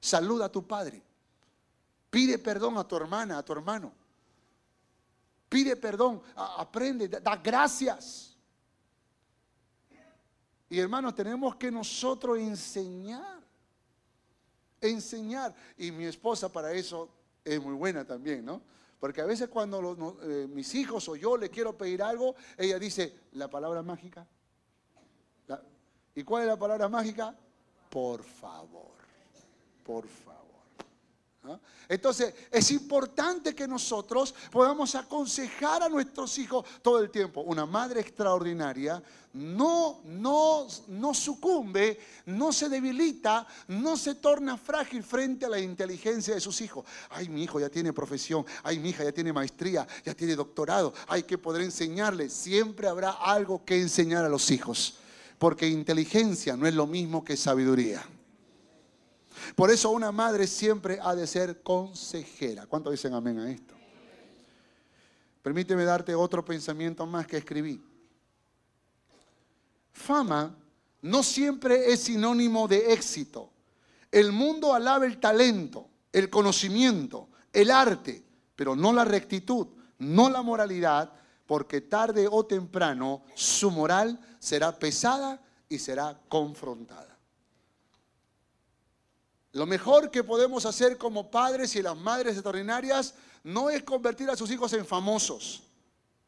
[0.00, 1.02] Saluda a tu padre.
[2.10, 3.92] Pide perdón a tu hermana, a tu hermano.
[5.48, 8.36] Pide perdón, aprende, da gracias.
[10.70, 13.40] Y hermanos, tenemos que nosotros enseñar.
[14.80, 15.54] Enseñar.
[15.76, 17.08] Y mi esposa para eso
[17.44, 18.60] es muy buena también, ¿no?
[19.00, 23.14] Porque a veces cuando eh, mis hijos o yo le quiero pedir algo, ella dice,
[23.32, 24.26] la palabra mágica.
[26.14, 27.34] ¿Y cuál es la palabra mágica?
[27.88, 28.97] Por favor
[29.88, 31.58] por favor.
[31.88, 37.40] Entonces, es importante que nosotros podamos aconsejar a nuestros hijos todo el tiempo.
[37.40, 45.46] Una madre extraordinaria no, no, no sucumbe, no se debilita, no se torna frágil frente
[45.46, 46.84] a la inteligencia de sus hijos.
[47.08, 50.92] Ay, mi hijo ya tiene profesión, ay, mi hija ya tiene maestría, ya tiene doctorado,
[51.06, 52.28] hay que poder enseñarle.
[52.28, 54.98] Siempre habrá algo que enseñar a los hijos,
[55.38, 58.04] porque inteligencia no es lo mismo que sabiduría.
[59.54, 62.66] Por eso una madre siempre ha de ser consejera.
[62.66, 63.74] ¿Cuánto dicen amén a esto?
[65.42, 67.82] Permíteme darte otro pensamiento más que escribí.
[69.92, 70.54] Fama
[71.02, 73.50] no siempre es sinónimo de éxito.
[74.10, 78.24] El mundo alaba el talento, el conocimiento, el arte,
[78.56, 81.12] pero no la rectitud, no la moralidad,
[81.46, 87.07] porque tarde o temprano su moral será pesada y será confrontada.
[89.52, 94.36] Lo mejor que podemos hacer como padres y las madres extraordinarias no es convertir a
[94.36, 95.62] sus hijos en famosos,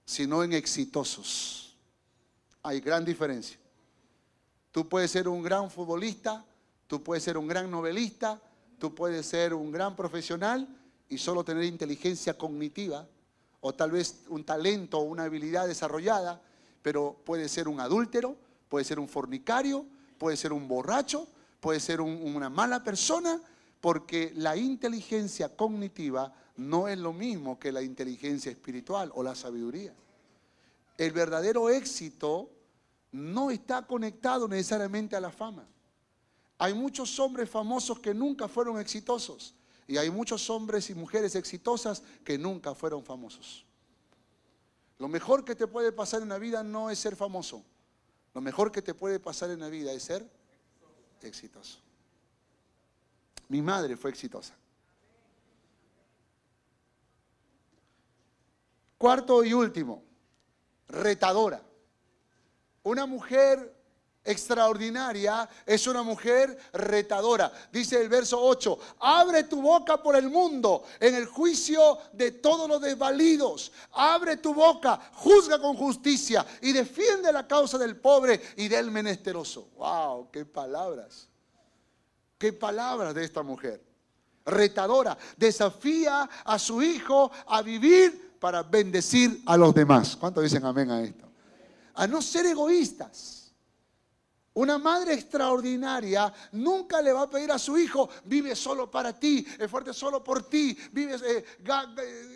[0.05, 1.77] sino en exitosos.
[2.63, 3.59] Hay gran diferencia.
[4.73, 6.45] Tú puedes ser un gran futbolista,
[6.87, 8.41] tú puedes ser un gran novelista,
[8.79, 10.67] tú puedes ser un gran profesional
[11.09, 13.07] y solo tener inteligencia cognitiva
[13.61, 16.41] o tal vez un talento o una habilidad desarrollada,
[16.83, 18.37] pero puede ser un adúltero,
[18.69, 19.85] puede ser un fornicario,
[20.19, 21.27] puede ser un borracho,
[21.61, 23.41] puede ser una mala persona
[23.81, 29.95] porque la inteligencia cognitiva no es lo mismo que la inteligencia espiritual o la sabiduría.
[30.99, 32.51] El verdadero éxito
[33.13, 35.67] no está conectado necesariamente a la fama.
[36.59, 39.55] Hay muchos hombres famosos que nunca fueron exitosos
[39.87, 43.65] y hay muchos hombres y mujeres exitosas que nunca fueron famosos.
[44.99, 47.65] Lo mejor que te puede pasar en la vida no es ser famoso.
[48.35, 50.31] Lo mejor que te puede pasar en la vida es ser
[51.29, 51.79] exitoso.
[53.49, 54.55] Mi madre fue exitosa.
[58.99, 60.05] Cuarto y último,
[60.89, 61.63] retadora.
[62.83, 63.80] Una mujer
[64.31, 67.53] extraordinaria es una mujer retadora.
[67.73, 72.69] Dice el verso 8, abre tu boca por el mundo en el juicio de todos
[72.69, 73.73] los desvalidos.
[73.93, 79.69] Abre tu boca, juzga con justicia y defiende la causa del pobre y del menesteroso.
[79.77, 80.31] ¡Wow!
[80.31, 81.29] ¡Qué palabras!
[82.39, 83.83] ¡Qué palabras de esta mujer!
[84.47, 90.17] Retadora, desafía a su hijo a vivir para bendecir a los demás.
[90.17, 91.27] ¿Cuántos dicen amén a esto?
[91.95, 93.40] A no ser egoístas
[94.61, 99.47] una madre extraordinaria nunca le va a pedir a su hijo, vive solo para ti,
[99.59, 101.45] es fuerte solo por ti, vive, eh,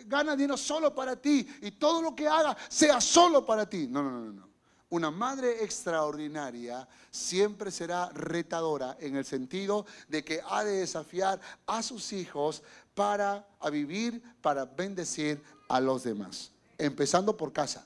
[0.07, 3.87] gana dinero solo para ti y todo lo que haga sea solo para ti.
[3.87, 4.49] No, no, no, no.
[4.89, 11.83] Una madre extraordinaria siempre será retadora en el sentido de que ha de desafiar a
[11.83, 12.63] sus hijos
[12.95, 16.51] para vivir, para bendecir a los demás.
[16.79, 17.85] Empezando por casa.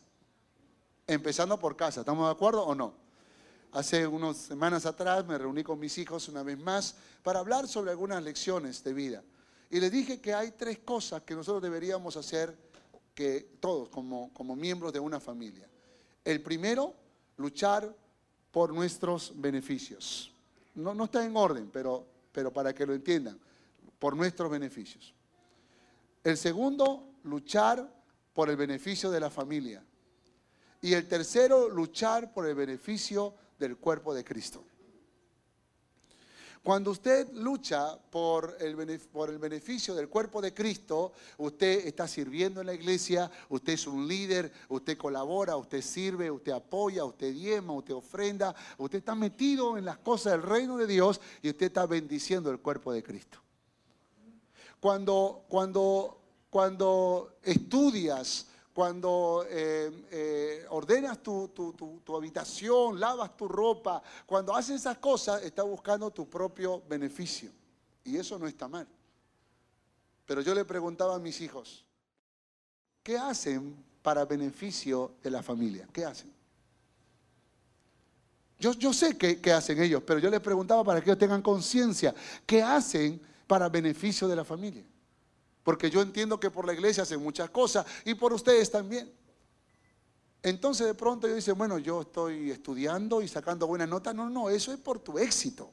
[1.07, 2.01] Empezando por casa.
[2.01, 3.09] ¿Estamos de acuerdo o no?
[3.72, 7.91] Hace unas semanas atrás me reuní con mis hijos una vez más para hablar sobre
[7.91, 9.24] algunas lecciones de vida.
[9.70, 12.57] Y les dije que hay tres cosas que nosotros deberíamos hacer,
[13.13, 15.70] que todos como, como miembros de una familia.
[16.26, 16.95] El primero,
[17.38, 17.95] luchar
[18.51, 20.34] por nuestros beneficios.
[20.74, 23.39] No, no está en orden, pero, pero para que lo entiendan,
[23.99, 25.13] por nuestros beneficios.
[26.24, 27.88] El segundo, luchar
[28.34, 29.84] por el beneficio de la familia.
[30.82, 34.64] Y el tercero, luchar por el beneficio del cuerpo de Cristo.
[36.62, 42.60] Cuando usted lucha por el, por el beneficio del cuerpo de Cristo, usted está sirviendo
[42.60, 47.74] en la iglesia, usted es un líder, usted colabora, usted sirve, usted apoya, usted diezma,
[47.74, 51.86] usted ofrenda, usted está metido en las cosas del reino de Dios y usted está
[51.86, 53.39] bendiciendo el cuerpo de Cristo.
[54.82, 58.48] Cuando, cuando, cuando estudias
[58.80, 61.51] cuando eh, eh, ordenas tu,
[62.15, 67.51] habitación, lavas tu ropa, cuando haces esas cosas, estás buscando tu propio beneficio.
[68.05, 68.88] Y eso no está mal.
[70.25, 71.84] Pero yo le preguntaba a mis hijos,
[73.03, 75.86] ¿qué hacen para beneficio de la familia?
[75.91, 76.32] ¿Qué hacen?
[78.59, 82.15] Yo, yo sé qué hacen ellos, pero yo les preguntaba para que ellos tengan conciencia,
[82.45, 84.86] ¿qué hacen para beneficio de la familia?
[85.70, 89.13] Porque yo entiendo que por la iglesia hacen muchas cosas y por ustedes también.
[90.41, 94.15] Entonces de pronto yo dice, bueno, yo estoy estudiando y sacando buenas notas.
[94.15, 95.72] No, no, eso es por tu éxito.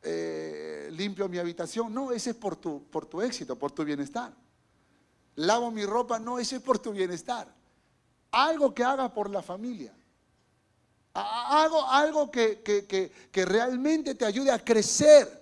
[0.00, 1.92] Eh, limpio mi habitación.
[1.92, 4.32] No, ese es por tu, por tu éxito, por tu bienestar.
[5.34, 6.20] Lavo mi ropa.
[6.20, 7.52] No, ese es por tu bienestar.
[8.30, 9.92] Algo que haga por la familia.
[11.14, 15.41] Algo, algo que, que realmente te ayude a crecer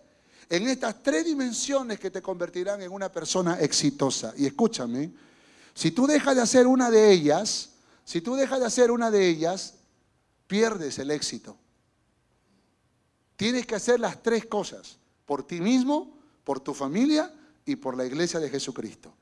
[0.51, 4.35] en estas tres dimensiones que te convertirán en una persona exitosa.
[4.37, 5.13] Y escúchame,
[5.73, 7.71] si tú dejas de hacer una de ellas,
[8.05, 9.75] si tú dejas de hacer una de ellas,
[10.49, 11.57] pierdes el éxito.
[13.37, 17.33] Tienes que hacer las tres cosas, por ti mismo, por tu familia
[17.65, 19.15] y por la iglesia de Jesucristo.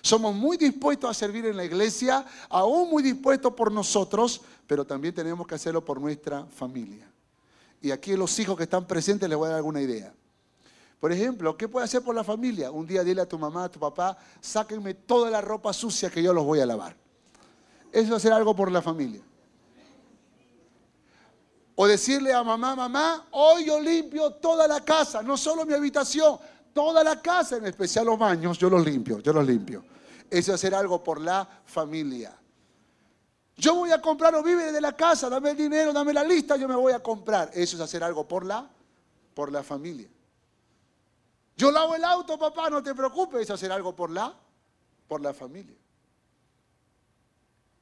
[0.00, 5.14] Somos muy dispuestos a servir en la iglesia, aún muy dispuestos por nosotros, pero también
[5.14, 7.10] tenemos que hacerlo por nuestra familia.
[7.82, 10.14] Y aquí los hijos que están presentes les voy a dar alguna idea.
[11.00, 12.70] Por ejemplo, ¿qué puede hacer por la familia?
[12.70, 16.22] Un día dile a tu mamá, a tu papá, sáquenme toda la ropa sucia que
[16.22, 16.96] yo los voy a lavar.
[17.92, 19.22] Eso es hacer algo por la familia.
[21.74, 26.38] O decirle a mamá, mamá, hoy yo limpio toda la casa, no solo mi habitación,
[26.72, 29.84] toda la casa, en especial los baños, yo los limpio, yo los limpio.
[30.30, 32.34] Eso es hacer algo por la familia.
[33.56, 36.56] Yo voy a comprar los víveres de la casa, dame el dinero, dame la lista,
[36.56, 37.50] yo me voy a comprar.
[37.52, 38.68] Eso es hacer algo por la,
[39.34, 40.08] por la familia.
[41.56, 44.34] Yo lavo el auto, papá, no te preocupes, es hacer algo por la,
[45.08, 45.76] por la familia.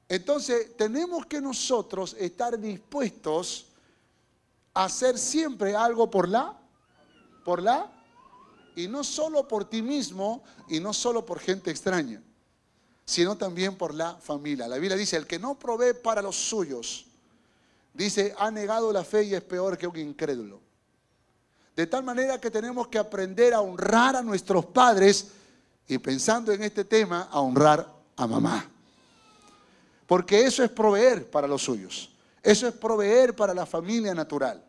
[0.09, 3.67] Entonces, tenemos que nosotros estar dispuestos
[4.75, 6.57] a hacer siempre algo por la,
[7.45, 7.91] por la,
[8.77, 12.23] y no solo por ti mismo y no solo por gente extraña,
[13.05, 14.69] sino también por la familia.
[14.69, 17.07] La Biblia dice, el que no provee para los suyos,
[17.93, 20.64] dice, ha negado la fe y es peor que un incrédulo.
[21.77, 25.29] De tal manera que tenemos que aprender a honrar a nuestros padres
[25.89, 28.71] y pensando en este tema, a honrar a mamá.
[30.07, 32.11] Porque eso es proveer para los suyos.
[32.43, 34.63] Eso es proveer para la familia natural.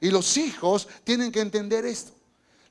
[0.00, 2.12] Y los hijos tienen que entender esto.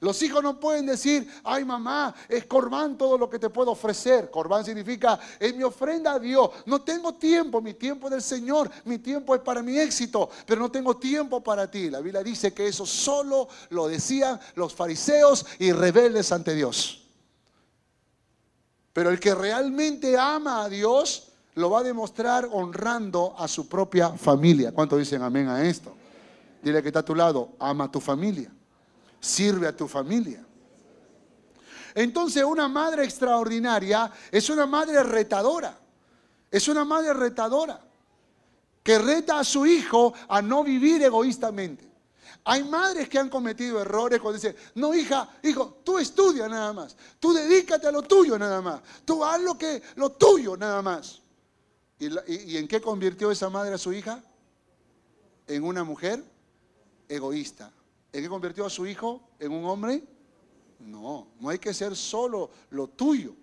[0.01, 4.31] Los hijos no pueden decir, ay mamá, es corbán todo lo que te puedo ofrecer.
[4.31, 6.51] Corbán significa, es mi ofrenda a Dios.
[6.65, 10.61] No tengo tiempo, mi tiempo es del Señor, mi tiempo es para mi éxito, pero
[10.61, 11.89] no tengo tiempo para ti.
[11.89, 17.05] La Biblia dice que eso solo lo decían los fariseos y rebeldes ante Dios.
[18.93, 21.25] Pero el que realmente ama a Dios,
[21.55, 24.71] lo va a demostrar honrando a su propia familia.
[24.71, 25.93] ¿Cuántos dicen amén a esto?
[26.63, 28.49] Dile que está a tu lado, ama a tu familia
[29.19, 30.45] sirve a tu familia.
[31.95, 35.77] Entonces una madre extraordinaria es una madre retadora.
[36.51, 37.79] Es una madre retadora
[38.83, 41.87] que reta a su hijo a no vivir egoístamente.
[42.45, 46.95] Hay madres que han cometido errores cuando dicen, no hija, hijo, tú estudia nada más,
[47.19, 51.21] tú dedícate a lo tuyo nada más, tú haz lo que, lo tuyo nada más.
[51.99, 52.07] ¿Y,
[52.53, 54.23] ¿Y en qué convirtió esa madre a su hija?
[55.45, 56.23] En una mujer
[57.07, 57.71] egoísta.
[58.11, 59.21] ¿En qué convirtió a su hijo?
[59.39, 60.03] ¿En un hombre?
[60.79, 63.35] No, no hay que ser solo lo tuyo.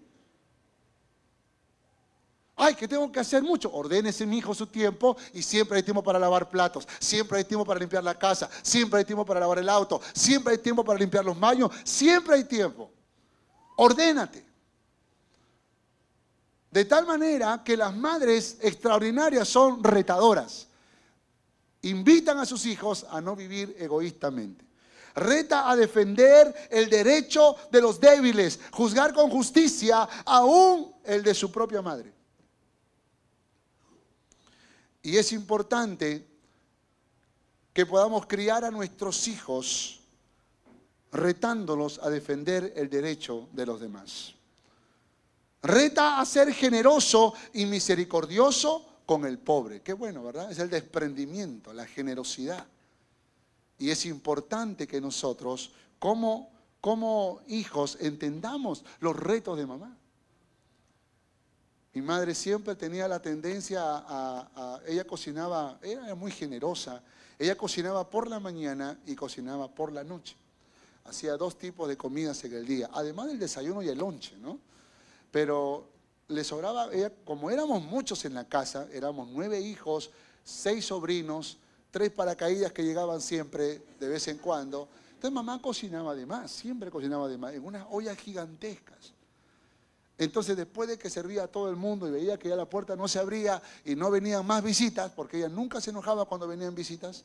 [2.59, 3.71] Ay, que tengo que hacer mucho.
[3.73, 7.67] Ordénese mi hijo su tiempo y siempre hay tiempo para lavar platos, siempre hay tiempo
[7.67, 10.99] para limpiar la casa, siempre hay tiempo para lavar el auto, siempre hay tiempo para
[10.99, 12.91] limpiar los baños, siempre hay tiempo.
[13.77, 14.45] Ordénate.
[16.71, 20.67] De tal manera que las madres extraordinarias son retadoras
[21.83, 24.65] invitan a sus hijos a no vivir egoístamente.
[25.15, 31.51] Reta a defender el derecho de los débiles, juzgar con justicia aún el de su
[31.51, 32.13] propia madre.
[35.03, 36.27] Y es importante
[37.73, 40.01] que podamos criar a nuestros hijos
[41.13, 44.35] retándolos a defender el derecho de los demás.
[45.63, 49.81] Reta a ser generoso y misericordioso con el pobre.
[49.81, 50.51] Qué bueno, ¿verdad?
[50.51, 52.67] Es el desprendimiento, la generosidad.
[53.79, 56.51] Y es importante que nosotros, como,
[56.81, 59.97] como hijos, entendamos los retos de mamá.
[61.95, 67.03] Mi madre siempre tenía la tendencia a, ella cocinaba, era muy generosa,
[67.39, 70.37] ella cocinaba por la mañana y cocinaba por la noche.
[71.05, 74.59] Hacía dos tipos de comidas en el día, además del desayuno y el lonche, ¿no?
[75.31, 75.89] Pero
[76.29, 76.89] le sobraba,
[77.25, 80.11] como éramos muchos en la casa, éramos nueve hijos,
[80.43, 81.59] seis sobrinos,
[81.91, 84.89] tres paracaídas que llegaban siempre, de vez en cuando.
[85.09, 89.13] Entonces mamá cocinaba de más, siempre cocinaba de más, en unas ollas gigantescas.
[90.19, 92.97] Entonces después de que servía a todo el mundo y veía que ya la puerta
[92.97, 96.75] no se abría y no venían más visitas, porque ella nunca se enojaba cuando venían
[96.75, 97.25] visitas,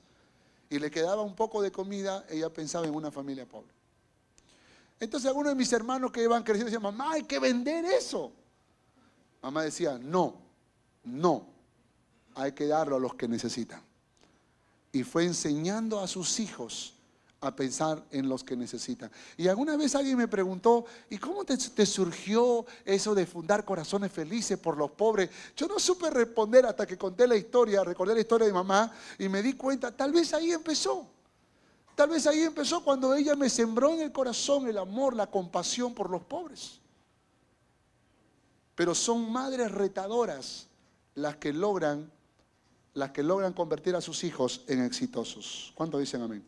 [0.69, 3.73] y le quedaba un poco de comida, ella pensaba en una familia pobre.
[4.99, 8.31] Entonces algunos de mis hermanos que iban creciendo decían, mamá, hay que vender eso.
[9.41, 10.35] Mamá decía, no,
[11.03, 11.47] no,
[12.35, 13.81] hay que darlo a los que necesitan.
[14.91, 16.93] Y fue enseñando a sus hijos
[17.39, 19.11] a pensar en los que necesitan.
[19.35, 24.59] Y alguna vez alguien me preguntó, ¿y cómo te, surgió eso de fundar corazones felices
[24.59, 25.31] por los pobres?
[25.55, 29.27] Yo no supe responder hasta que conté la historia, recordé la historia de mamá y
[29.27, 31.07] me di cuenta, tal vez ahí empezó.
[31.95, 35.95] Tal vez ahí empezó cuando ella me sembró en el corazón el amor, la compasión
[35.95, 36.80] por los pobres
[38.81, 40.65] pero son madres retadoras
[41.13, 42.11] las que logran
[42.95, 45.71] las que logran convertir a sus hijos en exitosos.
[45.75, 46.43] ¿Cuántos dicen amén?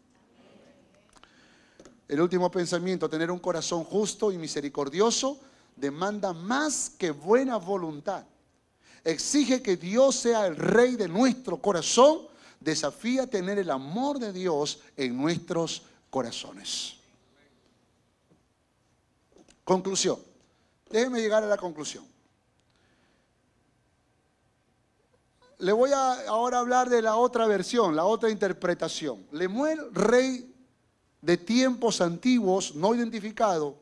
[2.08, 5.40] El último pensamiento, tener un corazón justo y misericordioso,
[5.76, 8.26] demanda más que buena voluntad.
[9.04, 12.22] Exige que Dios sea el rey de nuestro corazón,
[12.60, 16.96] desafía tener el amor de Dios en nuestros corazones.
[19.64, 20.18] Conclusión.
[20.90, 22.12] Déjenme llegar a la conclusión.
[25.64, 29.26] Le voy a ahora hablar de la otra versión, la otra interpretación.
[29.32, 30.54] Lemuel, rey
[31.22, 33.80] de tiempos antiguos, no identificado,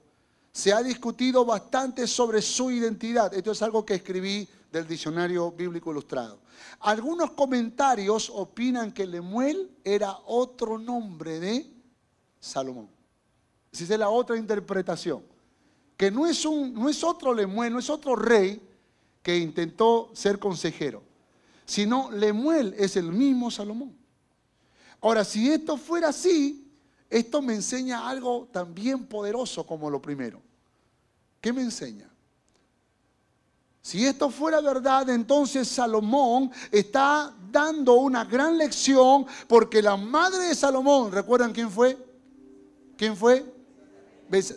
[0.51, 3.33] se ha discutido bastante sobre su identidad.
[3.33, 6.37] Esto es algo que escribí del diccionario bíblico ilustrado.
[6.81, 11.67] Algunos comentarios opinan que Lemuel era otro nombre de
[12.39, 12.89] Salomón.
[13.71, 15.23] Esa es la otra interpretación.
[15.97, 18.61] Que no es, un, no es otro Lemuel, no es otro rey
[19.23, 21.09] que intentó ser consejero
[21.71, 23.95] sino Lemuel es el mismo Salomón.
[24.99, 26.69] Ahora, si esto fuera así,
[27.09, 30.41] esto me enseña algo también poderoso como lo primero.
[31.39, 32.09] ¿Qué me enseña?
[33.81, 40.55] Si esto fuera verdad, entonces Salomón está dando una gran lección porque la madre de
[40.55, 41.97] Salomón, ¿recuerdan quién fue?
[42.97, 43.45] ¿Quién fue?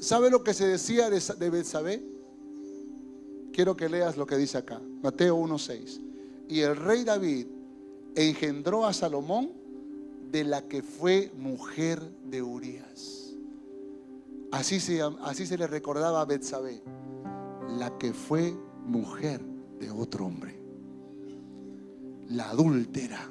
[0.01, 2.03] ¿Sabe lo que se decía de Betsabé?
[3.53, 6.14] Quiero que leas lo que dice acá, Mateo 1:6
[6.49, 7.47] y el rey David
[8.15, 9.51] engendró a Salomón
[10.31, 13.35] de la que fue mujer de Urias.
[14.51, 16.83] Así se, así se le recordaba a Betsabé,
[17.79, 19.41] la que fue mujer
[19.81, 20.59] de otro hombre,
[22.29, 23.29] la adúltera.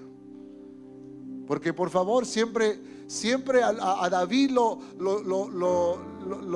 [1.48, 5.98] Porque por favor, siempre, siempre a, David lo, lo,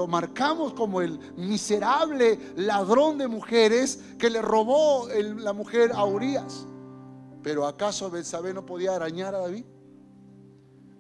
[0.07, 6.65] marcamos como el miserable ladrón de mujeres que le robó la mujer a Urias.
[7.43, 9.65] Pero ¿acaso Betsabé no podía arañar a David?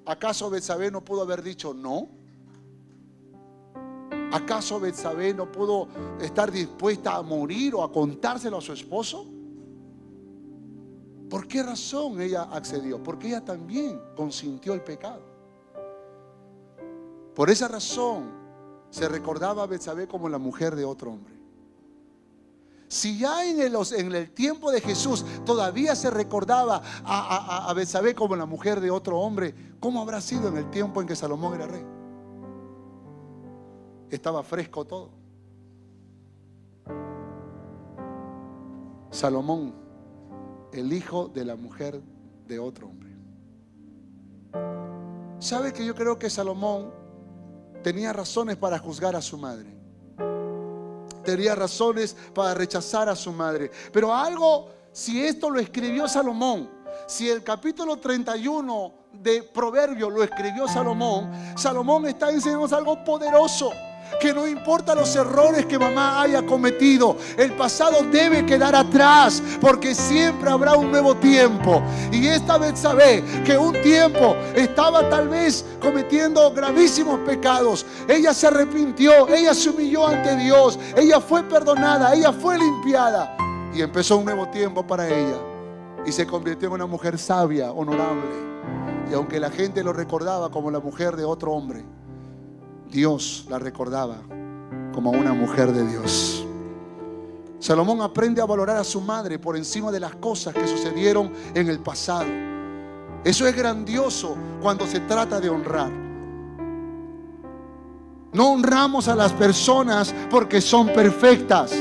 [0.05, 2.07] ¿Acaso Betsabé no pudo haber dicho no?
[4.31, 5.87] ¿Acaso Betsabé no pudo
[6.21, 9.25] estar dispuesta a morir o a contárselo a su esposo?
[11.29, 13.01] ¿Por qué razón ella accedió?
[13.03, 15.21] Porque ella también consintió el pecado.
[17.35, 18.31] Por esa razón
[18.89, 21.37] se recordaba a Betsabé como la mujer de otro hombre.
[22.87, 28.15] Si ya en el, en el tiempo de Jesús todavía se recordaba a, a, Betsabé
[28.15, 31.55] como la mujer de otro hombre, ¿cómo habrá sido en el tiempo en que Salomón
[31.55, 31.85] era rey?
[34.09, 35.09] Estaba fresco todo.
[39.11, 39.73] Salomón,
[40.71, 42.01] el hijo de la mujer
[42.47, 43.09] de otro hombre.
[45.39, 46.91] ¿Sabe que yo creo que Salomón
[47.83, 49.75] tenía razones para juzgar a su madre?
[51.23, 53.69] Tenía razones para rechazar a su madre.
[53.91, 56.69] Pero algo, si esto lo escribió Salomón,
[57.05, 63.71] si el capítulo 31 de Proverbio lo escribió Salomón, Salomón está enseñándonos algo poderoso
[64.19, 69.93] que no importa los errores que mamá haya cometido, el pasado debe quedar atrás porque
[69.93, 71.81] siempre habrá un nuevo tiempo.
[72.11, 77.85] Y esta vez sabe que un tiempo estaba tal vez cometiendo gravísimos pecados.
[78.07, 83.37] Ella se arrepintió, ella se humilló ante Dios, ella fue perdonada, ella fue limpiada
[83.73, 85.37] y empezó un nuevo tiempo para ella.
[86.05, 88.47] Y se convirtió en una mujer sabia, honorable.
[89.09, 91.85] Y aunque la gente lo recordaba como la mujer de otro hombre,
[92.89, 94.17] Dios la recordaba
[94.93, 96.45] como una mujer de Dios.
[97.59, 101.67] Salomón aprende a valorar a su madre por encima de las cosas que sucedieron en
[101.67, 102.29] el pasado.
[103.23, 105.91] Eso es grandioso cuando se trata de honrar.
[108.33, 111.71] No honramos a las personas porque son perfectas,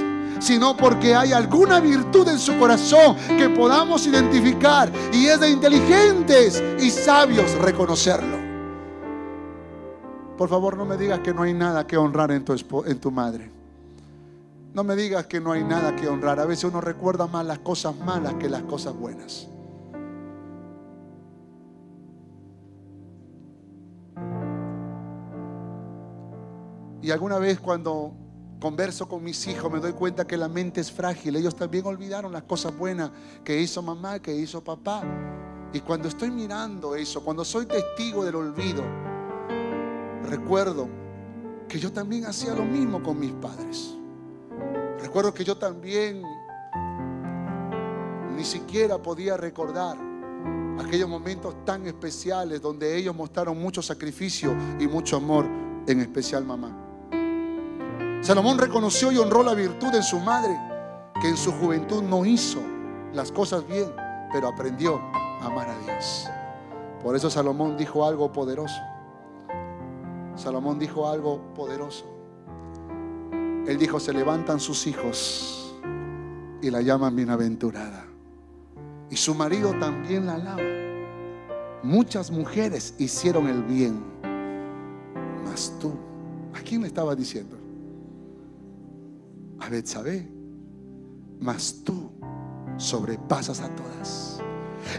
[0.41, 6.63] sino porque hay alguna virtud en su corazón que podamos identificar y es de inteligentes
[6.81, 8.46] y sabios reconocerlo.
[10.37, 13.11] Por favor, no me digas que no hay nada que honrar en tu, en tu
[13.11, 13.51] madre.
[14.75, 16.39] No me digas que no hay nada que honrar.
[16.39, 19.49] A veces uno recuerda más las cosas malas que las cosas buenas.
[27.01, 28.13] Y alguna vez cuando
[28.61, 31.37] converso con mis hijos me doy cuenta que la mente es frágil.
[31.37, 33.11] Ellos también olvidaron las cosas buenas
[33.43, 35.03] que hizo mamá, que hizo papá.
[35.73, 38.83] Y cuando estoy mirando eso, cuando soy testigo del olvido,
[40.27, 40.89] recuerdo
[41.69, 43.97] que yo también hacía lo mismo con mis padres.
[45.01, 46.23] Recuerdo que yo también
[48.37, 49.97] ni siquiera podía recordar
[50.79, 55.47] aquellos momentos tan especiales donde ellos mostraron mucho sacrificio y mucho amor,
[55.87, 56.83] en especial mamá.
[58.21, 60.59] Salomón reconoció y honró la virtud en su madre,
[61.21, 62.61] que en su juventud no hizo
[63.13, 63.93] las cosas bien,
[64.33, 66.27] pero aprendió a amar a Dios.
[67.03, 68.81] Por eso Salomón dijo algo poderoso.
[70.37, 72.05] Salomón dijo algo poderoso.
[73.67, 75.75] Él dijo, se levantan sus hijos
[76.63, 78.07] y la llaman bienaventurada.
[79.11, 80.63] Y su marido también la alaba.
[81.83, 84.03] Muchas mujeres hicieron el bien,
[85.45, 85.93] mas tú,
[86.55, 87.57] ¿a quién le estaba diciendo?
[89.61, 90.29] A Betsabé,
[91.41, 92.11] mas tú
[92.77, 94.41] sobrepasas a todas.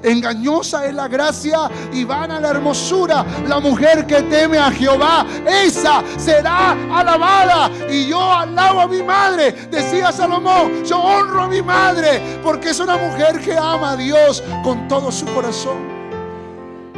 [0.03, 3.25] Engañosa es la gracia y vana la hermosura.
[3.47, 7.69] La mujer que teme a Jehová, esa será alabada.
[7.89, 10.83] Y yo alabo a mi madre, decía Salomón.
[10.83, 15.11] Yo honro a mi madre porque es una mujer que ama a Dios con todo
[15.11, 15.97] su corazón.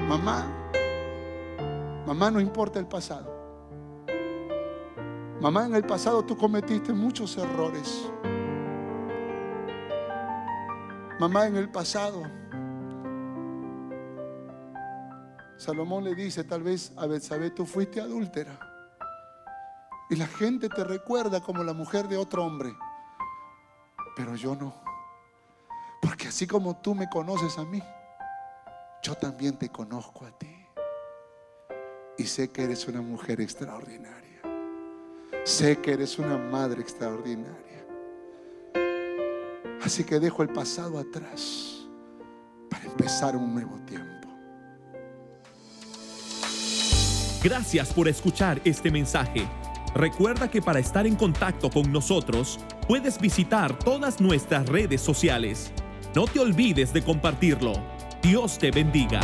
[0.07, 0.45] Mamá,
[2.05, 3.37] mamá no importa el pasado.
[5.39, 8.09] Mamá, en el pasado tú cometiste muchos errores.
[11.19, 12.38] Mamá, en el pasado
[15.59, 18.57] Salomón le dice tal vez a Betsabé, tú fuiste adúltera.
[20.09, 22.73] Y la gente te recuerda como la mujer de otro hombre.
[24.15, 24.73] Pero yo no.
[26.01, 27.83] Porque así como tú me conoces a mí,
[29.03, 30.65] yo también te conozco a ti.
[32.17, 34.41] Y sé que eres una mujer extraordinaria.
[35.43, 37.85] Sé que eres una madre extraordinaria.
[39.83, 41.85] Así que dejo el pasado atrás
[42.69, 44.08] para empezar un nuevo tiempo.
[47.41, 49.47] Gracias por escuchar este mensaje.
[49.95, 55.71] Recuerda que para estar en contacto con nosotros puedes visitar todas nuestras redes sociales.
[56.13, 57.73] No te olvides de compartirlo.
[58.21, 59.21] Dios te bendiga.